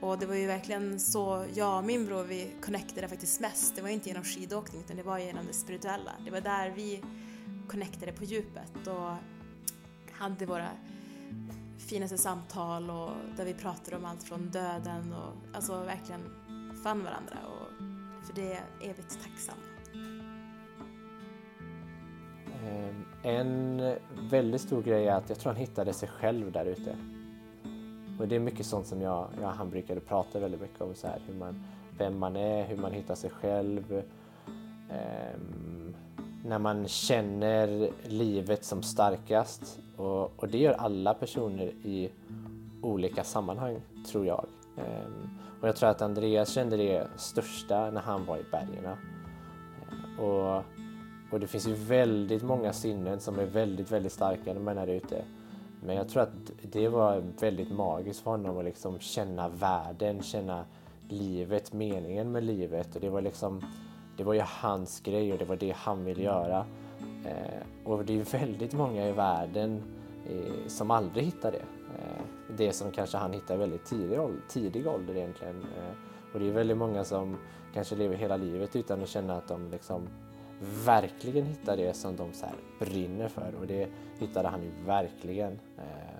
[0.00, 3.76] Och det var ju verkligen så jag och min bror vi connectade faktiskt mest.
[3.76, 6.12] Det var inte genom skidåkning utan det var genom det spirituella.
[6.24, 7.02] Det var där vi
[7.68, 9.37] connectade på djupet och
[10.18, 10.68] hade våra
[11.78, 16.20] finaste samtal och där vi pratade om allt från döden och alltså verkligen
[16.84, 17.68] fann varandra och
[18.26, 19.58] för det är jag evigt tacksam.
[22.62, 23.82] Eh, en
[24.30, 26.96] väldigt stor grej är att jag tror han hittade sig själv där ute.
[28.18, 31.06] Och det är mycket sånt som jag, jag han brukade prata väldigt mycket om, så
[31.06, 31.64] här, hur man,
[31.98, 34.02] vem man är, hur man hittar sig själv.
[34.90, 35.94] Um,
[36.44, 39.80] när man känner livet som starkast.
[39.98, 42.10] Och, och, det gör alla personer i
[42.82, 44.46] olika sammanhang, tror jag.
[44.76, 45.28] Ehm,
[45.60, 48.84] och jag tror att Andreas kände det största när han var i bergen.
[48.84, 50.62] Ehm, och,
[51.32, 54.86] och det finns ju väldigt många sinnen som är väldigt, väldigt starka när man är
[54.86, 55.24] ute.
[55.82, 60.64] Men jag tror att det var väldigt magiskt för honom att liksom känna världen, känna
[61.08, 62.94] livet, meningen med livet.
[62.94, 63.62] Och det var liksom,
[64.16, 66.66] det var ju hans grej och det var det han ville göra.
[67.24, 69.82] Eh, och det är väldigt många i världen
[70.30, 71.64] eh, som aldrig hittar det.
[71.98, 72.22] Eh,
[72.56, 75.56] det som kanske han hittar i väldigt tidig, tidig ålder egentligen.
[75.56, 75.94] Eh,
[76.32, 77.36] och det är väldigt många som
[77.74, 80.08] kanske lever hela livet utan att känna att de liksom
[80.84, 82.46] verkligen hittar det som de så
[82.78, 85.52] brinner för och det hittade han ju verkligen.
[85.52, 86.18] Eh,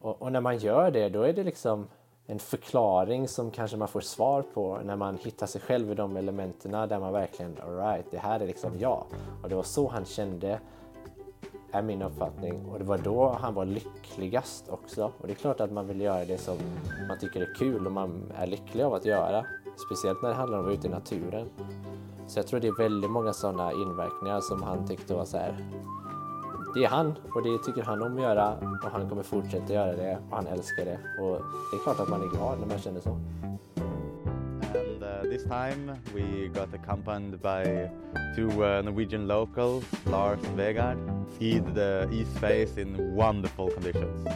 [0.00, 1.86] och, och, när man gör det då är det liksom
[2.26, 6.16] en förklaring som kanske man får svar på när man hittar sig själv i de
[6.16, 9.04] elementen där man verkligen, alright, det här är liksom jag.
[9.42, 10.60] Och det var så han kände,
[11.72, 12.66] är min uppfattning.
[12.72, 15.12] Och det var då han var lyckligast också.
[15.18, 16.56] Och det är klart att man vill göra det som
[17.08, 19.46] man tycker är kul och man är lycklig av att göra.
[19.86, 21.48] Speciellt när det handlar om att vara ute i naturen.
[22.26, 25.56] Så jag tror det är väldigt många sådana inverkningar som han tyckte var så här.
[26.74, 29.96] Det är han och det tycker han om att göra och han kommer fortsätta göra
[29.96, 30.98] det och han älskar det.
[31.20, 33.10] Och det är klart att man är glad när man känner så.
[33.10, 37.88] And uh, this time we got accompanied by
[38.36, 40.98] two uh, Norwegian locals, Lars Vegard.
[41.38, 44.26] Skied the east face in wonderful conditions.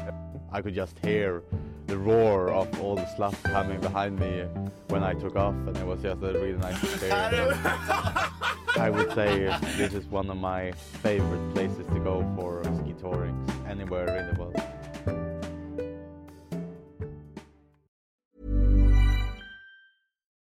[0.53, 1.42] I could just hear
[1.87, 4.44] the roar of all the slush coming behind me
[4.88, 7.59] when I took off, and it was just a really nice experience.
[8.79, 13.37] I would say this is one of my favorite places to go for ski touring
[13.67, 14.57] anywhere in the world.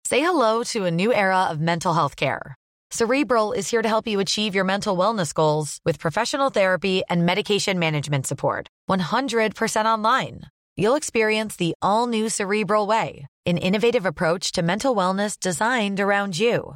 [0.06, 2.56] Say hello to a new era of mental health care.
[2.92, 7.26] Cerebral is here to help you achieve your mental wellness goals with professional therapy and
[7.26, 8.68] medication management support.
[8.90, 10.42] 100% online
[10.78, 16.40] you'll experience the all new Cerebral Way, an innovative approach to mental wellness designed around
[16.40, 16.76] you.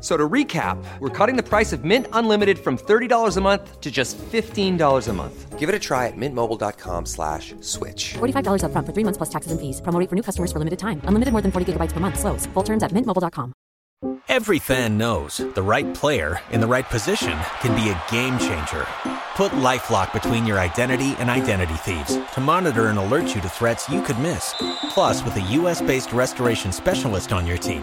[0.00, 3.90] So to recap, we're cutting the price of Mint Unlimited from $30 a month to
[3.90, 5.58] just $15 a month.
[5.58, 8.14] Give it a try at mintmobile.com slash switch.
[8.14, 9.80] $45 up front for three months plus taxes and fees.
[9.80, 11.00] Promo for new customers for limited time.
[11.04, 12.20] Unlimited more than 40 gigabytes per month.
[12.20, 12.46] Slows.
[12.46, 13.52] Full terms at mintmobile.com.
[14.28, 18.86] Every fan knows the right player in the right position can be a game changer.
[19.34, 23.88] Put LifeLock between your identity and identity thieves to monitor and alert you to threats
[23.88, 24.54] you could miss.
[24.90, 27.82] Plus, with a US-based restoration specialist on your team,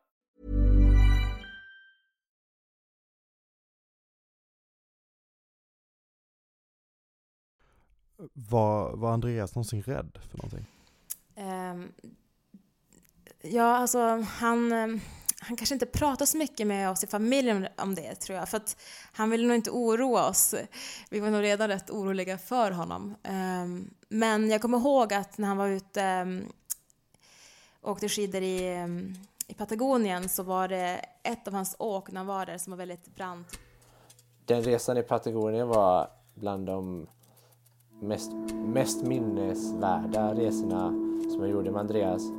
[8.33, 10.65] Var, var Andreas någonsin rädd för någonting?
[11.35, 11.91] Um,
[13.41, 13.99] ja, alltså
[14.39, 14.99] han, ehm,
[15.39, 18.57] han kanske inte pratar så mycket med oss i familjen om det tror jag, för
[18.57, 18.77] att
[19.11, 20.55] han vill nog inte oroa oss.
[21.09, 23.15] Vi var nog redan rätt oroliga för honom.
[23.29, 26.45] Um, men jag kommer ihåg att när han var ute um,
[27.81, 29.15] åkte skidor i, um,
[29.47, 32.77] i Patagonien så var det ett av hans åk när han var där som var
[32.77, 33.59] väldigt brant.
[34.45, 37.07] Den resan i Patagonien var bland de
[38.01, 38.31] mest,
[38.65, 40.89] mest minnesvärda resorna
[41.29, 42.31] som jag gjorde med Andreas.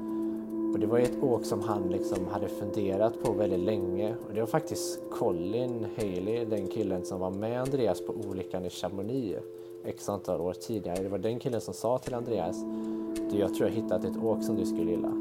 [0.73, 4.15] Och det var ett åk som han liksom hade funderat på väldigt länge.
[4.29, 8.71] Och det var faktiskt Colin Haley, den killen som var med Andreas på olyckan i
[8.71, 9.39] Chamonix
[9.85, 11.03] x antal år tidigare.
[11.03, 12.65] Det var den killen som sa till Andreas,
[13.31, 15.13] du jag tror jag hittat ett åk som du skulle gilla.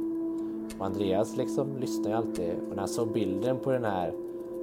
[0.79, 4.13] Och Andreas liksom lyssnar ju alltid och när han såg bilden på den här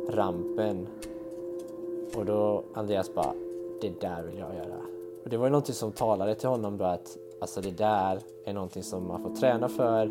[0.09, 0.87] rampen
[2.17, 3.33] och då Andreas bara,
[3.81, 4.98] det där vill jag göra.
[5.29, 8.53] Och det var ju någonting som talade till honom då att alltså det där är
[8.53, 10.11] någonting som man får träna för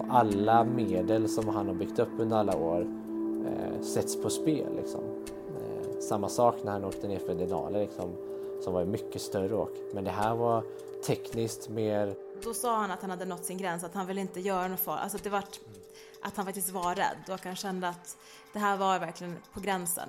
[0.00, 2.80] och alla medel som han har byggt upp under alla år
[3.46, 4.76] eh, sätts på spel.
[4.76, 5.00] Liksom.
[5.56, 8.12] Eh, samma sak när han åkte ner för Denali liksom,
[8.64, 9.72] som var ett mycket större åk.
[9.94, 10.64] Men det här var
[11.06, 12.14] tekniskt mer...
[12.44, 14.80] Då sa han att han hade nått sin gräns, att han ville inte göra något
[14.80, 15.02] farligt.
[15.02, 15.44] Alltså det var,
[16.22, 18.16] att han faktiskt var rädd och han kände att
[18.52, 20.08] det här var verkligen på gränsen.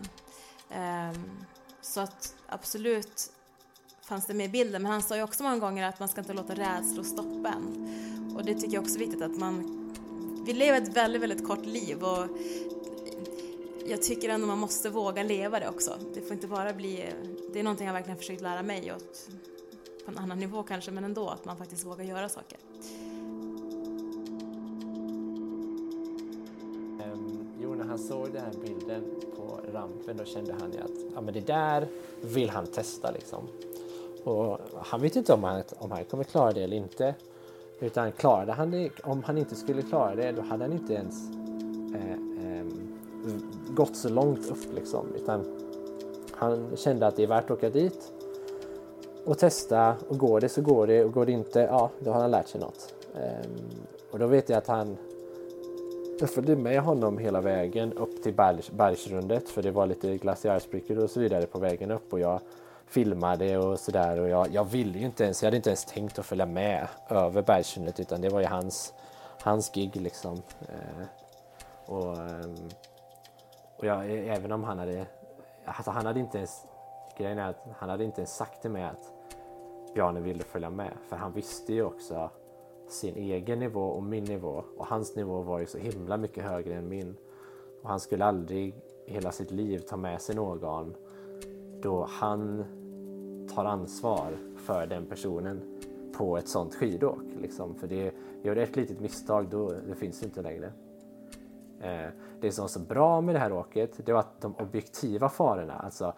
[0.72, 1.46] Um,
[1.82, 3.32] så att absolut
[4.08, 4.82] fanns det med i bilden.
[4.82, 7.90] Men han sa ju också många gånger att man ska inte låta rädslor stoppa en.
[8.36, 9.74] Och det tycker jag också är viktigt att man...
[10.46, 12.28] Vi lever ett väldigt, väldigt kort liv och
[13.88, 15.98] jag tycker ändå man måste våga leva det också.
[16.14, 17.06] Det får inte bara bli...
[17.54, 19.30] Det är någonting jag verkligen försökt lära mig åt,
[20.06, 22.58] på en annan nivå kanske, men ändå att man faktiskt vågar göra saker.
[27.04, 29.04] Ehm, jo, när han såg den här bilden
[29.36, 31.88] på rampen då kände han ju att ja, men det där
[32.22, 33.48] vill han testa liksom.
[34.28, 37.16] Och han vet inte om han, om han kommer klara det eller inte.
[37.80, 41.30] Utan klarade han det, om han inte skulle klara det, då hade han inte ens
[41.96, 42.66] eh, eh,
[43.68, 45.06] gått så långt upp liksom.
[45.16, 45.46] Utan
[46.32, 48.12] han kände att det är värt att åka dit
[49.26, 52.22] och testa och går det så går det och går det inte, ja då har
[52.22, 52.94] han lärt sig något.
[53.16, 53.50] Eh,
[54.12, 54.98] och då vet jag att han
[56.20, 58.34] jag följde med honom hela vägen upp till
[58.72, 62.40] bergsrundet för det var lite glaciärsprickor och så vidare på vägen upp och jag
[62.88, 64.20] filmade och sådär.
[64.20, 66.88] Och jag, jag ville ju inte ens, jag hade inte ens tänkt att följa med
[67.10, 68.94] över bergssundet utan det var ju hans,
[69.42, 70.42] hans gig liksom.
[70.62, 71.06] Eh,
[71.86, 72.46] och, eh,
[73.78, 75.06] och jag, även om han hade,
[75.66, 76.66] alltså han hade inte ens,
[77.18, 79.14] grejen är att han hade inte ens sagt till mig att
[79.94, 80.92] Bjarne ville följa med.
[81.10, 82.30] För han visste ju också
[82.90, 84.64] sin egen nivå och min nivå.
[84.78, 87.16] Och hans nivå var ju så himla mycket högre än min.
[87.84, 90.96] Och han skulle aldrig i hela sitt liv ta med sig någon
[91.82, 92.66] då han
[93.56, 95.62] tar ansvar för den personen
[96.18, 97.24] på ett sånt skidåk.
[97.42, 97.76] Liksom.
[97.76, 98.14] För det,
[98.44, 100.72] gör det ett litet misstag, då det finns inte längre.
[101.82, 102.10] Eh,
[102.42, 105.74] det som var så bra med det här åket, det var att de objektiva farorna,
[105.74, 106.14] alltså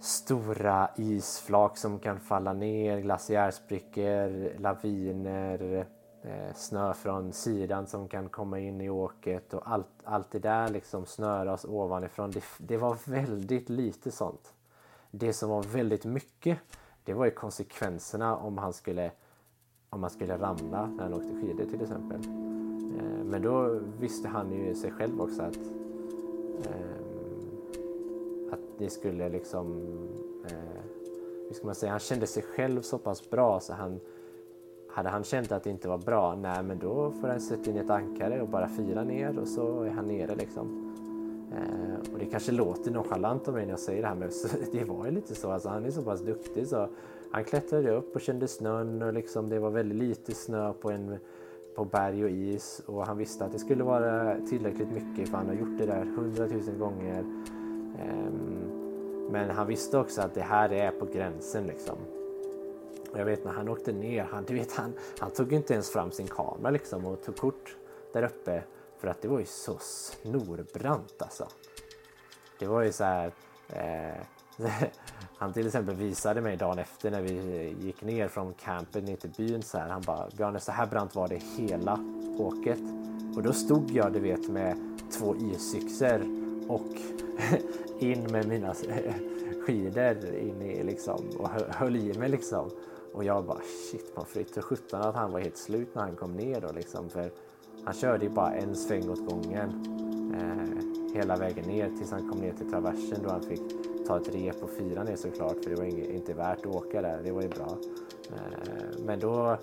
[0.00, 5.86] stora isflak som kan falla ner, glaciärsprickor, laviner, eh,
[6.26, 10.68] Eh, snö från sidan som kan komma in i åket och allt, allt det där
[10.68, 12.30] liksom snöras ovanifrån.
[12.30, 14.54] Det, det var väldigt lite sånt.
[15.10, 16.58] Det som var väldigt mycket,
[17.04, 19.10] det var ju konsekvenserna om han skulle,
[19.90, 22.20] om han skulle ramla när han åkte skidor till exempel.
[22.98, 25.56] Eh, men då visste han ju sig själv också att,
[26.66, 27.02] eh,
[28.52, 29.66] att det skulle liksom,
[31.48, 34.00] hur ska man säga, han kände sig själv så pass bra så han,
[34.96, 37.76] hade han känt att det inte var bra, nej men då får han sätta in
[37.76, 40.94] ett ankare och bara fira ner och så är han nere liksom.
[41.52, 44.30] Eh, och det kanske låter nonchalant av mig när jag säger det här men
[44.72, 45.50] det var ju lite så.
[45.50, 46.88] Alltså, han är så pass duktig så
[47.30, 51.18] han klättrade upp och kände snön och liksom, det var väldigt lite snö på, en,
[51.74, 55.46] på berg och is och han visste att det skulle vara tillräckligt mycket för han
[55.46, 57.24] har gjort det där hundratusen gånger.
[57.98, 58.32] Eh,
[59.30, 61.96] men han visste också att det här är på gränsen liksom.
[63.16, 65.90] Och jag vet när han åkte ner, han, du vet, han, han tog inte ens
[65.90, 67.76] fram sin kamera liksom och tog kort
[68.12, 68.62] där uppe
[68.98, 71.48] för att det var ju så snorbrant alltså.
[72.58, 73.32] Det var ju så här.
[73.68, 74.22] Eh,
[75.38, 79.30] han till exempel visade mig dagen efter när vi gick ner från campen ner till
[79.36, 79.88] byn så här.
[79.88, 82.00] Han bara Bjarne så här brant var det hela
[82.38, 82.80] åket.
[83.36, 84.76] Och då stod jag du vet med
[85.18, 86.20] två isyxor
[86.68, 86.86] och
[87.98, 88.74] in med mina
[89.66, 92.70] skidor in i liksom och höll i mig liksom.
[93.16, 93.60] Och jag bara
[93.90, 97.08] shit man fritt sjutton att han var helt slut när han kom ner då liksom.
[97.08, 97.30] För
[97.84, 99.70] han körde ju bara en sväng åt gången
[100.34, 103.60] eh, hela vägen ner tills han kom ner till traversen då han fick
[104.06, 107.22] ta ett rep och fira ner såklart för det var inte värt att åka där.
[107.22, 107.78] Det var ju bra.
[108.32, 109.58] Eh, men då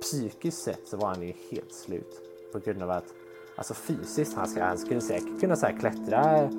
[0.00, 2.20] psykiskt sett så var han ju helt slut
[2.52, 3.14] på grund av att
[3.56, 6.50] alltså fysiskt han, ska, han skulle säkert kunna så här, klättra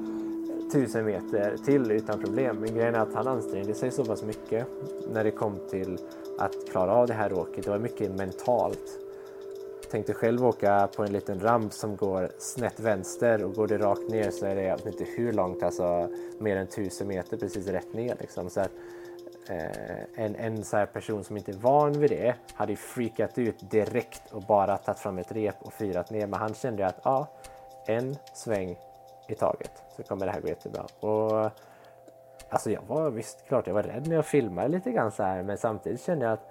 [0.71, 2.57] tusen meter till utan problem.
[2.59, 4.67] Men grejen är att han ansträngde sig så pass mycket
[5.13, 5.97] när det kom till
[6.39, 7.63] att klara av det här åket.
[7.63, 8.99] Det var mycket mentalt
[9.91, 14.09] tänkte själv åka på en liten ramp som går snett vänster och går det rakt
[14.09, 16.09] ner så är det jag vet inte hur långt, alltså
[16.39, 18.15] mer än tusen meter precis rätt ner.
[18.19, 18.49] Liksom.
[18.49, 18.71] Så att,
[19.49, 23.71] eh, en en så person som inte är van vid det hade ju freakat ut
[23.71, 26.27] direkt och bara tagit fram ett rep och firat ner.
[26.27, 27.27] Men han kände att ja,
[27.85, 28.77] en sväng
[29.27, 30.85] i taget så kommer det här gå jättebra.
[30.99, 31.51] Och,
[32.49, 35.43] alltså jag var visst klart jag var rädd när jag filmade lite grann så här
[35.43, 36.47] men samtidigt kände jag att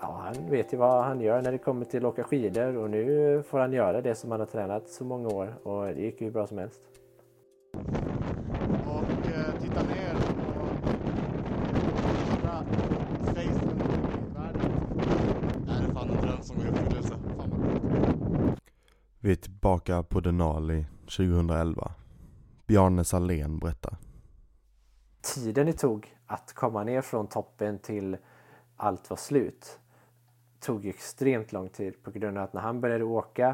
[0.00, 2.90] ja, han vet ju vad han gör när det kommer till att åka skidor och
[2.90, 6.20] nu får han göra det som han har tränat så många år och det gick
[6.20, 6.80] ju bra som helst.
[8.86, 10.46] Och eh, titta ner på
[13.26, 13.34] facen i
[14.34, 14.72] världen.
[15.66, 17.14] Det är fan en dröm som går i uppfyllelse.
[17.36, 18.58] Fan vad
[19.20, 21.90] Vi är tillbaka på Denali 2011.
[22.66, 23.96] Bjarne Salén berättar.
[25.20, 28.16] Tiden det tog att komma ner från toppen till
[28.76, 29.78] allt var slut
[30.60, 33.48] tog extremt lång tid på grund av att när han började åka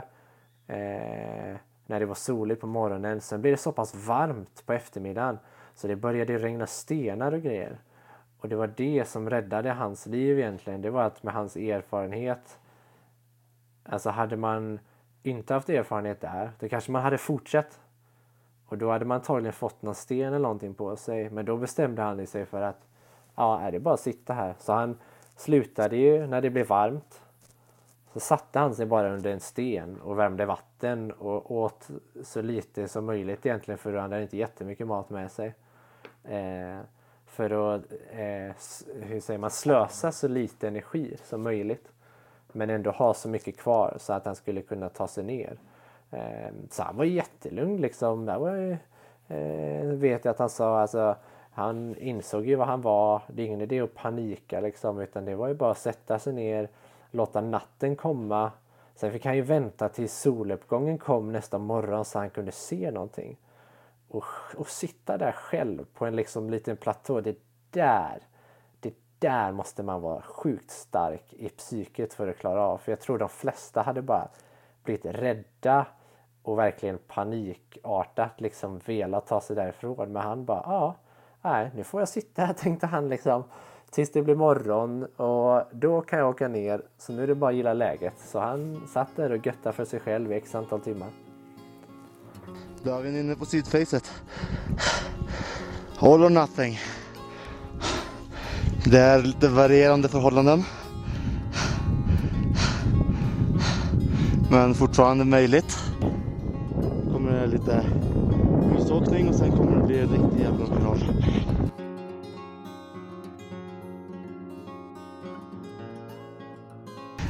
[0.66, 1.56] eh,
[1.86, 5.38] när det var soligt på morgonen, sen blev det så pass varmt på eftermiddagen
[5.74, 7.80] så det började regna stenar och grejer.
[8.38, 10.82] Och det var det som räddade hans liv egentligen.
[10.82, 12.58] Det var att med hans erfarenhet,
[13.84, 14.78] alltså hade man
[15.22, 17.80] inte haft erfarenhet där, då kanske man hade fortsatt.
[18.72, 21.30] Och då hade man antagligen fått någon sten eller någonting på sig.
[21.30, 22.88] Men då bestämde han sig för att
[23.34, 24.54] ja, är det bara att sitta här.
[24.58, 24.98] Så han
[25.36, 27.20] slutade ju när det blev varmt.
[28.12, 31.90] Så satte han sig bara under en sten och värmde vatten och åt
[32.22, 35.54] så lite som möjligt egentligen för han hade inte jättemycket mat med sig.
[36.24, 36.80] Eh,
[37.26, 38.56] för att eh,
[39.00, 41.88] hur säger man, slösa så lite energi som möjligt.
[42.52, 45.58] Men ändå ha så mycket kvar så att han skulle kunna ta sig ner.
[46.12, 48.26] Eh, så han var jättelugn liksom.
[48.26, 48.78] Där var,
[49.28, 51.16] eh, vet jag att han sa alltså
[51.54, 53.22] han insåg ju vad han var.
[53.28, 56.32] Det är ingen idé att panika liksom utan det var ju bara att sätta sig
[56.32, 56.68] ner,
[57.10, 58.50] låta natten komma.
[58.94, 63.36] Sen fick han ju vänta tills soluppgången kom nästa morgon så han kunde se någonting.
[64.08, 64.24] Och,
[64.56, 67.38] och sitta där själv på en liksom liten platå, det
[67.70, 68.22] där,
[68.80, 72.78] det där måste man vara sjukt stark i psyket för att klara av.
[72.78, 74.28] För jag tror de flesta hade bara
[74.84, 75.86] blivit rädda
[76.42, 80.12] och verkligen panikartat liksom velat ta sig därifrån.
[80.12, 80.96] Men han bara, ja,
[81.42, 83.44] nej, nu får jag sitta här tänkte han liksom
[83.90, 86.82] tills det blir morgon och då kan jag åka ner.
[86.98, 88.14] Så nu är det bara att gilla läget.
[88.18, 91.08] Så han satt där och göttade för sig själv i x antal timmar.
[92.82, 94.12] Dagen inne på sydfejset.
[95.98, 96.78] All or nothing.
[98.84, 100.62] Det är lite varierande förhållanden.
[104.50, 105.91] Men fortfarande möjligt
[107.42, 107.86] kommer lite
[108.76, 110.98] husåkning och sen kommer det bli en riktig jävla final.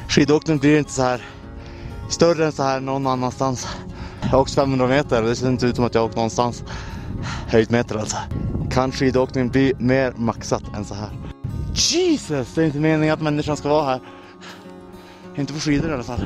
[0.09, 1.25] Skidåkning blir inte så här
[2.09, 3.67] större än så här någon annanstans.
[4.23, 6.17] Jag har åkt 500 meter och det ser inte ut som att jag har åkt
[6.17, 6.65] någonstans.
[7.49, 8.17] Höjdmeter alltså.
[8.71, 11.11] Kan skidåkning bli mer maxat än så här?
[11.75, 12.55] Jesus!
[12.55, 14.01] Det är inte meningen att människan ska vara här.
[15.37, 16.25] Inte på skidor i alla fall.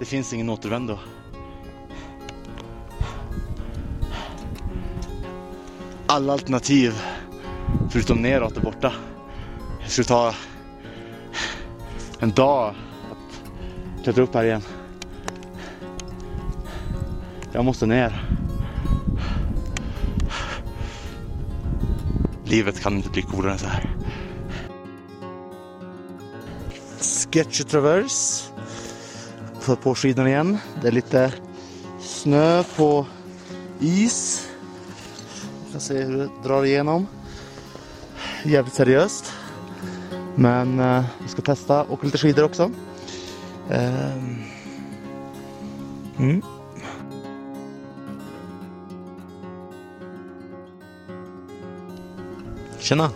[0.00, 0.98] Det finns ingen återvändo.
[6.10, 6.94] alla alternativ
[7.90, 8.92] förutom neråt är borta.
[9.84, 10.34] Det skulle ta
[12.18, 12.74] en dag
[13.10, 13.52] att
[14.04, 14.62] klättra upp här igen.
[17.52, 18.24] Jag måste ner.
[22.44, 23.96] Livet kan inte bli coolare än så här.
[27.00, 28.49] Sketchy Traverse.
[29.60, 30.58] För på skidorna igen.
[30.82, 31.32] Det är lite
[32.00, 33.06] snö på
[33.80, 34.48] is.
[35.66, 37.06] Vi kan se hur det drar igenom.
[38.44, 39.32] Jävligt seriöst.
[40.34, 42.70] Men eh, vi ska testa åka lite skidor också.
[43.70, 44.16] Eh,
[46.20, 46.42] Mm.
[52.78, 53.10] Tjena!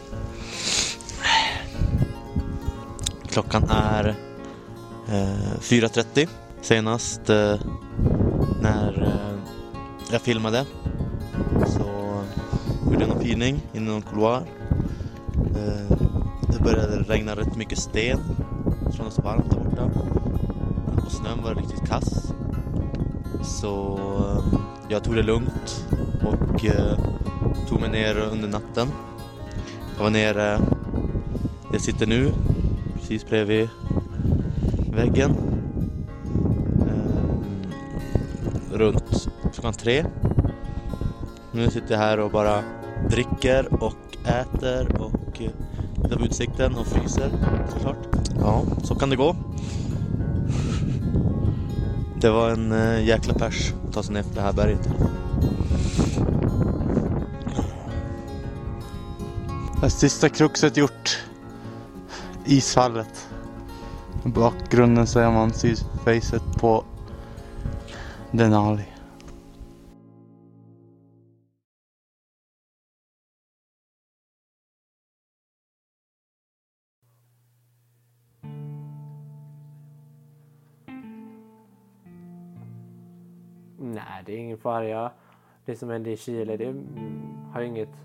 [3.29, 4.15] Klockan är
[5.09, 6.29] Eh, 4.30
[6.61, 7.57] senast eh,
[8.61, 9.39] när eh,
[10.13, 10.67] jag filmade
[11.67, 12.21] så
[12.85, 14.43] gjorde jag någon filmning i någon couloir.
[15.57, 15.97] Eh,
[16.49, 18.21] det började regna rätt mycket sten
[18.97, 19.91] från så varmt där borta
[21.07, 22.33] och snön var riktigt kass.
[23.43, 25.87] Så eh, jag tog det lugnt
[26.23, 26.99] och eh,
[27.69, 28.89] tog mig ner under natten.
[29.97, 30.61] Jag var nere,
[31.73, 32.33] jag sitter nu
[32.95, 33.69] precis bredvid
[34.95, 35.37] väggen.
[36.87, 37.23] Eh,
[38.73, 40.05] runt klockan tre.
[41.53, 42.63] Nu sitter jag här och bara
[43.11, 45.51] dricker och äter och eh,
[46.03, 47.31] tittar på utsikten och fryser
[47.73, 47.97] såklart.
[48.41, 49.37] Ja, så kan det gå.
[52.21, 54.89] Det var en eh, jäkla pers att ta sig ner för det här berget.
[59.81, 61.19] Det sista kruxet gjort.
[62.45, 63.29] Isfallet.
[64.27, 66.85] I bakgrunden ser man sydfacet på
[68.33, 68.85] Denali.
[83.79, 84.89] Nej, det är ingen fara.
[84.89, 85.11] Jag,
[85.65, 86.75] det som hände i Chile, det
[87.53, 87.97] har jag inget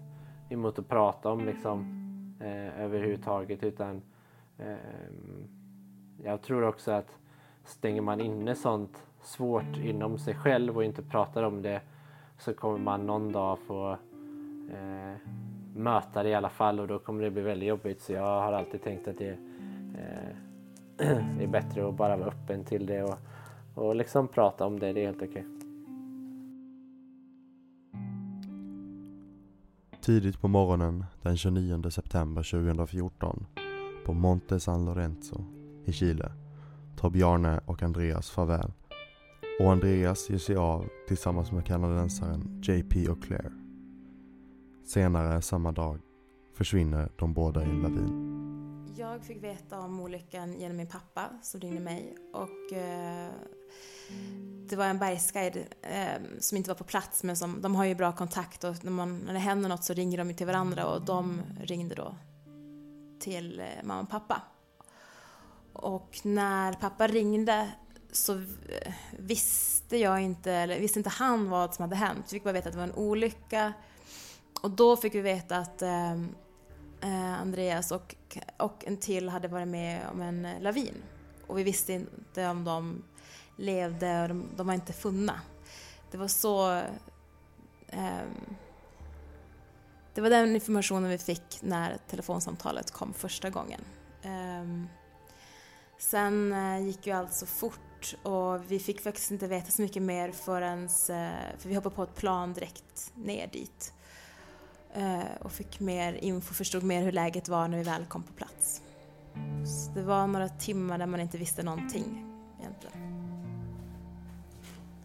[0.49, 1.79] emot att prata om liksom
[2.39, 4.01] eh, överhuvudtaget utan
[4.57, 4.75] eh,
[6.23, 7.17] jag tror också att
[7.65, 11.81] stänger man inne sånt svårt inom sig själv och inte pratar om det
[12.37, 13.91] så kommer man någon dag få
[14.71, 15.15] eh,
[15.75, 18.01] möta det i alla fall och då kommer det bli väldigt jobbigt.
[18.01, 19.37] Så jag har alltid tänkt att det
[19.97, 21.07] eh,
[21.43, 23.17] är bättre att bara vara öppen till det och,
[23.75, 25.45] och liksom prata om det, det är helt okej.
[30.01, 33.45] Tidigt på morgonen den 29 september 2014
[34.05, 35.58] på Monte San Lorenzo
[35.89, 36.31] i Chile
[36.97, 38.71] tar Bjarne och Andreas farväl.
[39.59, 43.51] Och Andreas ger sig av tillsammans med kanadensaren JP och Claire.
[44.85, 45.99] Senare samma dag
[46.53, 48.35] försvinner de båda i en lavin.
[48.97, 53.29] Jag fick veta om olyckan genom min pappa som ringde mig och eh,
[54.69, 57.95] det var en bergsguide eh, som inte var på plats men som, de har ju
[57.95, 61.05] bra kontakt och när, man, när det händer något så ringer de till varandra och
[61.05, 62.15] de ringde då
[63.19, 64.41] till eh, mamma och pappa.
[65.81, 67.71] Och när pappa ringde
[68.11, 68.43] så
[69.17, 72.25] visste jag inte, eller visste inte han vad som hade hänt.
[72.25, 73.73] Vi fick bara veta att det var en olycka.
[74.61, 76.35] Och då fick vi veta att ehm,
[77.01, 78.15] eh Andreas och,
[78.57, 80.95] och en till hade varit med om en eh, lavin.
[81.47, 83.03] Och vi visste inte om de
[83.55, 85.41] levde och de, de var inte funna.
[86.11, 86.81] Det var så...
[87.87, 88.27] Eh,
[90.13, 93.81] det var den informationen vi fick när telefonsamtalet kom första gången.
[94.21, 94.98] Eh,
[95.99, 100.03] sen eh, gick ju allt så fort och vi fick faktiskt inte veta så mycket
[100.03, 100.83] mer förrän...
[100.83, 103.93] Eh, för vi hoppade på ett plan direkt ner dit.
[104.93, 108.33] Eh, och fick mer info, förstod mer hur läget var när vi väl kom på
[108.33, 108.81] plats.
[109.65, 112.25] Så det var några timmar där man inte visste någonting
[112.59, 113.15] egentligen.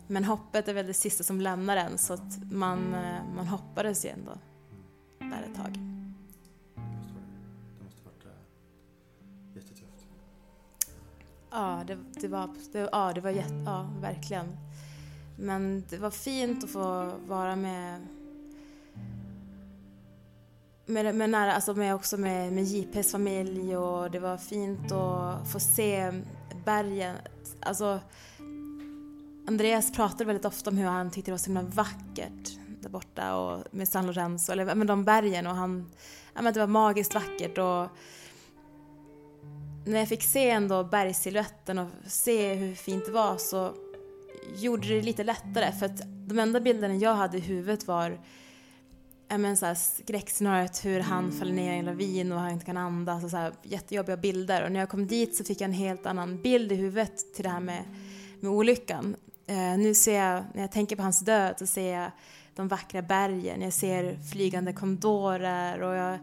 [0.07, 2.91] Men hoppet är väl det sista som lämnar en så att man,
[3.37, 4.33] man hoppades ju ändå
[5.19, 5.94] där ett tag.
[11.57, 14.57] Ja, det, det var, det, ja, det var jätte, ja, verkligen.
[15.39, 18.01] Men det var fint att få vara med
[20.87, 25.53] med, med, nära, alltså med också med, med JPs familj och det var fint att
[25.53, 26.13] få se
[26.65, 27.17] bergen.
[27.61, 28.01] Alltså,
[29.47, 33.37] Andreas pratade väldigt ofta om hur han tyckte det var så himla vackert där borta
[33.37, 35.91] och med San Lorenzo, eller med de bergen och han,
[36.35, 37.89] ja men det var magiskt vackert och
[39.85, 43.75] när jag fick se ändå bergssiluetten och se hur fint det var så
[44.57, 48.19] gjorde det lite lättare för att de enda bilderna jag hade i huvudet var
[49.29, 52.77] men så här skräckscenariot hur han faller ner i en lavin och han inte kan
[52.77, 54.65] andas och så här jättejobbiga bilder.
[54.65, 57.43] Och när jag kom dit så fick jag en helt annan bild i huvudet till
[57.43, 57.85] det här med,
[58.41, 59.17] med olyckan.
[59.47, 62.11] Eh, nu ser jag, när jag tänker på hans död så ser jag
[62.55, 66.19] de vackra bergen, jag ser flygande kondorer och jag,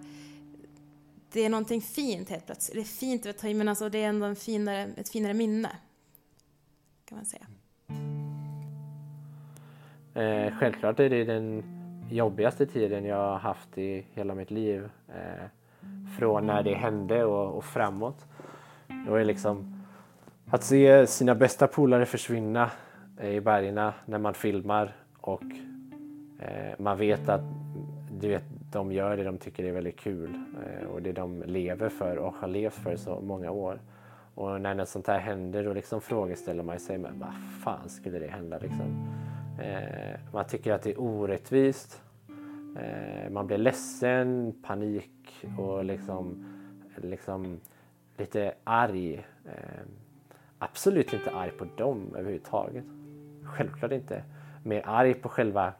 [1.33, 2.75] det är någonting fint helt plötsligt.
[2.75, 5.33] Det är fint att ta in men alltså det är ändå en finare, ett finare
[5.33, 5.69] minne.
[7.05, 7.45] Kan man säga.
[10.13, 11.63] Eh, självklart är det den
[12.11, 14.89] jobbigaste tiden jag har haft i hela mitt liv.
[15.07, 15.45] Eh,
[16.19, 18.25] från när det hände och, och framåt.
[19.05, 19.83] Det var liksom
[20.49, 22.71] att se sina bästa polare försvinna
[23.17, 25.43] eh, i bergen när man filmar och
[26.39, 27.41] eh, man vet att
[28.11, 31.89] du vet, de gör det de tycker är väldigt kul eh, och det de lever
[31.89, 33.79] för och har levt för så många år.
[34.35, 38.19] Och när något sånt här händer då liksom frågeställer man sig, men vad fan skulle
[38.19, 39.07] det hända liksom?
[39.61, 42.01] Eh, man tycker att det är orättvist.
[42.79, 46.45] Eh, man blir ledsen, panik och liksom,
[46.97, 47.59] liksom
[48.17, 49.25] lite arg.
[50.59, 52.83] Absolut inte arg på dem överhuvudtaget.
[53.43, 54.23] Självklart inte.
[54.63, 55.73] Mer arg på själva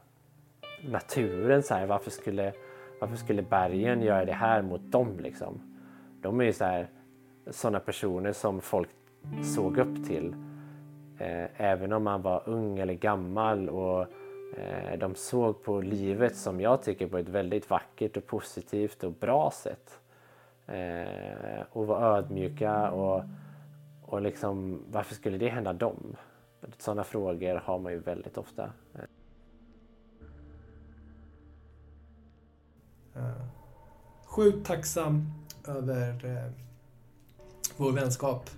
[0.82, 1.62] naturen.
[1.62, 2.52] Så här, varför, skulle,
[3.02, 5.18] varför skulle bergen göra det här mot dem?
[5.20, 5.60] Liksom?
[6.20, 6.88] De är ju så här,
[7.50, 8.88] sådana personer som folk
[9.54, 10.34] såg upp till.
[11.18, 14.00] Eh, även om man var ung eller gammal och
[14.58, 19.12] eh, de såg på livet som jag tycker på ett väldigt vackert och positivt och
[19.12, 20.00] bra sätt.
[20.66, 23.22] Eh, och var ödmjuka och,
[24.02, 26.16] och liksom varför skulle det hända dem?
[26.78, 28.70] Sådana frågor har man ju väldigt ofta.
[34.32, 35.32] Sjukt tacksam
[35.64, 36.52] över eh,
[37.76, 38.50] vår vänskap.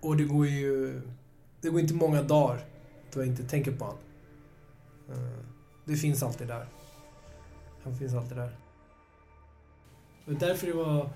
[0.00, 1.00] Och det går ju...
[1.60, 2.64] Det går inte många dagar
[3.12, 4.00] då jag inte tänker på honom.
[5.08, 5.44] Eh,
[5.84, 6.66] det finns alltid där.
[7.82, 8.56] Han finns alltid där.
[10.26, 11.10] Och därför det var...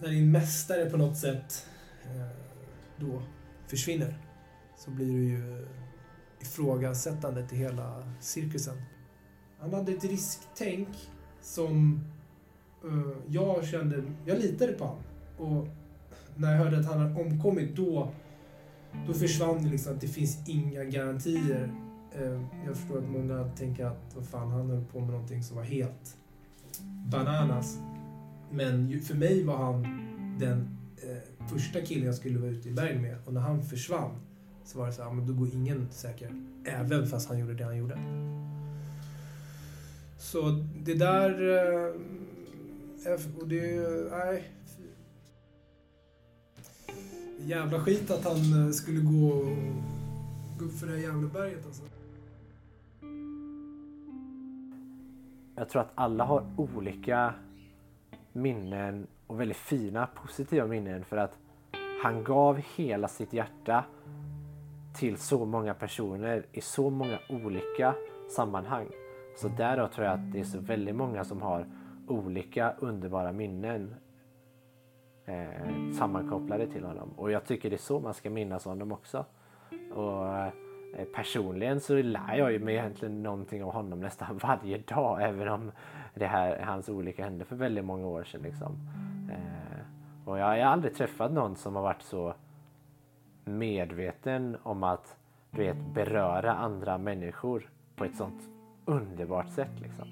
[0.00, 1.66] När din mästare på något sätt
[2.04, 2.28] eh,
[2.96, 3.22] då
[3.66, 4.18] försvinner
[4.78, 5.66] så blir det ju
[6.40, 8.82] ifrågasättande till hela cirkusen.
[9.58, 10.88] Han hade ett risktänk
[11.40, 12.00] som
[12.84, 15.02] uh, jag kände, jag litade på honom.
[15.38, 15.68] Och
[16.36, 18.10] när jag hörde att han hade omkommit då,
[19.06, 21.72] då försvann det liksom att det finns inga garantier.
[22.20, 25.56] Uh, jag förstår att många tänker att vad fan, han höll på med någonting som
[25.56, 26.16] var helt
[27.10, 27.78] bananas.
[28.50, 29.82] Men för mig var han
[30.40, 33.16] den uh, första killen jag skulle vara ute i berg med.
[33.26, 34.20] Och när han försvann
[34.64, 36.44] så var det så här, men då går ingen säker.
[36.64, 37.98] Även fast han gjorde det han gjorde.
[40.18, 41.32] Så det där...
[43.40, 44.10] Och det...
[44.10, 44.44] Nej.
[47.40, 49.28] Jävla skit att han skulle gå,
[50.58, 51.82] gå upp för det här jävla berget alltså.
[55.56, 57.34] Jag tror att alla har olika
[58.32, 61.38] minnen och väldigt fina positiva minnen för att
[62.02, 63.84] han gav hela sitt hjärta
[64.94, 67.94] till så många personer i så många olika
[68.30, 68.86] sammanhang.
[69.38, 71.66] Så därav tror jag att det är så väldigt många som har
[72.06, 73.94] olika underbara minnen
[75.24, 77.10] eh, sammankopplade till honom.
[77.16, 79.24] Och jag tycker det är så man ska minnas honom också.
[79.94, 80.52] Och eh,
[81.14, 85.72] personligen så lär jag ju mig egentligen någonting om honom nästan varje dag även om
[86.14, 88.42] det här, hans olika hände för väldigt många år sedan.
[88.42, 88.72] Liksom.
[89.30, 92.34] Eh, och jag har aldrig träffat någon som har varit så
[93.44, 95.16] medveten om att
[95.50, 98.57] du vet, beröra andra människor på ett sånt
[98.88, 99.80] underbart sätt.
[99.80, 100.08] Liksom.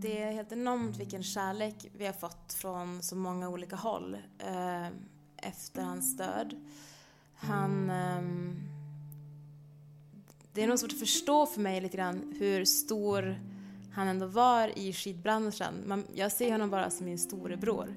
[0.00, 4.86] Det är helt enormt vilken kärlek vi har fått från så många olika håll eh,
[5.36, 6.54] efter hans död.
[7.34, 7.90] Han...
[7.90, 8.22] Eh,
[10.52, 13.40] det är nog svårt att förstå för mig lite grann hur stor
[13.92, 15.74] han ändå var i skidbranschen.
[15.86, 17.94] Man, jag ser honom bara som min storebror.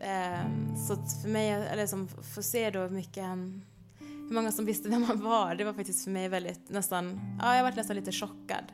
[0.00, 3.64] Eh, så för mig, eller som får se då hur mycket han,
[3.98, 7.56] hur många som visste vem han var, det var faktiskt för mig väldigt nästan, ja
[7.56, 8.64] jag varit nästan lite chockad.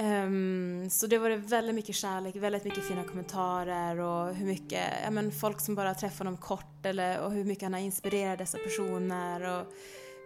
[0.00, 4.92] Um, så det var det väldigt mycket kärlek, väldigt mycket fina kommentarer och hur mycket,
[5.04, 8.38] ja men folk som bara träffar honom kort eller, och hur mycket han har inspirerat
[8.38, 9.66] dessa personer och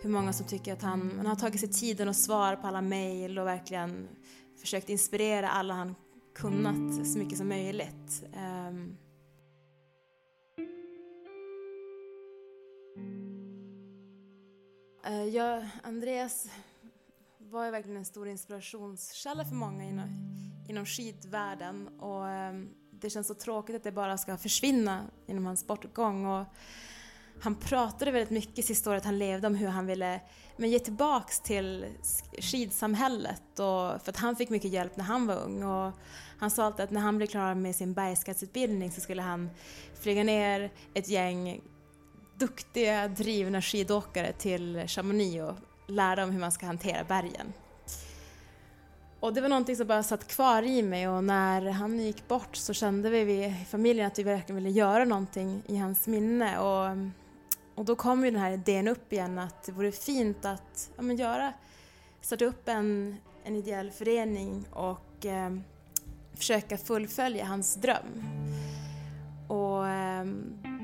[0.02, 2.80] hur många som tycker att han, han har tagit sig tiden att svara på alla
[2.80, 4.08] mejl och verkligen
[4.60, 5.94] försökt inspirera alla han
[6.34, 8.24] kunnat så mycket som möjligt.
[8.68, 8.96] Um,
[15.04, 16.48] Eh, ja, Andreas
[17.38, 20.08] var ju verkligen en stor inspirationskälla för många inom,
[20.68, 25.66] inom skidvärlden och ehm, det känns så tråkigt att det bara ska försvinna inom hans
[25.66, 26.26] bortgång.
[26.26, 26.44] Och
[27.42, 30.20] han pratade väldigt mycket sista året han levde om hur han ville
[30.56, 31.86] men, ge tillbaks till
[32.38, 35.62] skidsamhället och, för att han fick mycket hjälp när han var ung.
[35.62, 35.92] Och
[36.38, 39.50] han sa alltid att när han blev klar med sin bergskattsutbildning så skulle han
[40.00, 41.60] flyga ner ett gäng
[42.40, 45.54] duktiga, drivna skidåkare till Chamonix och
[45.86, 47.52] lära dem hur man ska hantera bergen.
[49.20, 52.56] Och det var någonting som bara satt kvar i mig och när han gick bort
[52.56, 56.58] så kände vi i familjen att vi verkligen ville göra någonting i hans minne.
[56.58, 56.96] Och,
[57.74, 61.02] och då kom ju den här idén upp igen att det vore fint att ja,
[61.02, 61.52] men göra,
[62.20, 65.50] starta upp en, en ideell förening och eh,
[66.34, 68.24] försöka fullfölja hans dröm.
[69.48, 70.24] Och eh,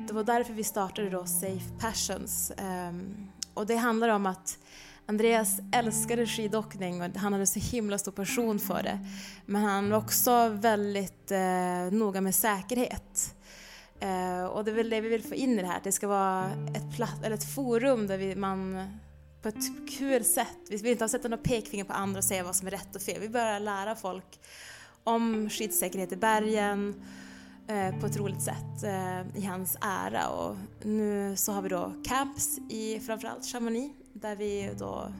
[0.07, 2.53] det var därför vi startade då Safe Passions.
[2.57, 4.59] Ehm, och det handlar om att
[5.07, 8.99] Andreas älskade skidåkning och han hade så himla stor passion för det.
[9.47, 13.35] Men han var också väldigt eh, noga med säkerhet.
[14.01, 15.93] Eh, och det är väl det vi vill få in i det här, att det
[15.93, 18.89] ska vara ett, platt, eller ett forum där vi, man
[19.43, 22.45] på ett kul sätt, vi vill inte ha sätta några pekfinger på andra och säga
[22.45, 23.21] vad som är rätt och fel.
[23.21, 24.41] Vi börjar lära folk
[25.05, 26.95] om skidsäkerhet i bergen
[27.69, 30.29] Eh, på ett roligt sätt eh, i hans ära.
[30.29, 35.13] Och nu så har vi då camps i framförallt Chamonix där vi då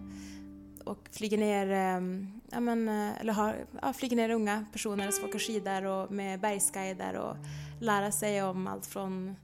[0.85, 5.39] och flyger ner, eh, ja men, eller har, ja, flyger ner unga personer som åker
[5.39, 7.37] skidor och med bergsguider och
[7.81, 9.37] lära sig om allt från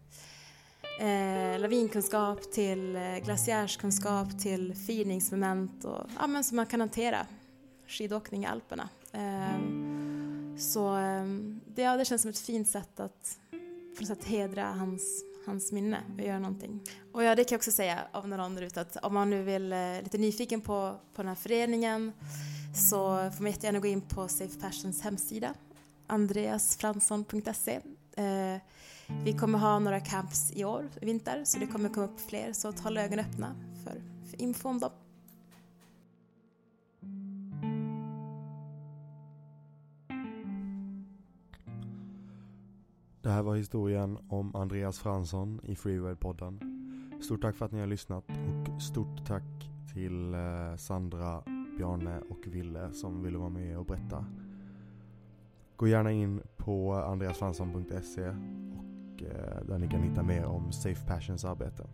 [1.00, 7.26] eh, lavinkunskap till glaciärskunskap till firningsmoment och ja, men så man kan hantera
[7.86, 8.88] skidåkning i Alperna.
[9.12, 10.01] Eh,
[10.59, 13.38] så ehm, det, ja, det känns som ett fint sätt att
[13.98, 16.80] på sätt hedra hans hans minne och göra någonting.
[17.12, 19.42] Och ja, det kan jag också säga av någon där ute att om man nu
[19.42, 22.12] vill eh, lite nyfiken på, på den här föreningen
[22.74, 25.55] så får man jättegärna gå in på Safe Passions hemsida
[26.07, 27.80] andreasfransson.se
[28.16, 28.61] eh,
[29.24, 32.53] Vi kommer ha några camps i år, i vinter, så det kommer komma upp fler
[32.53, 34.90] så håll ögonen öppna för, för info om dem.
[43.22, 46.60] Det här var historien om Andreas Fransson i Freeway-podden.
[47.22, 48.24] Stort tack för att ni har lyssnat
[48.74, 51.42] och stort tack till eh, Sandra,
[51.76, 54.24] Bjarne och Ville som ville vara med och berätta.
[55.76, 61.44] Gå gärna in på andreasfransson.se och eh, där ni kan hitta mer om Safe Passions
[61.44, 61.86] arbete.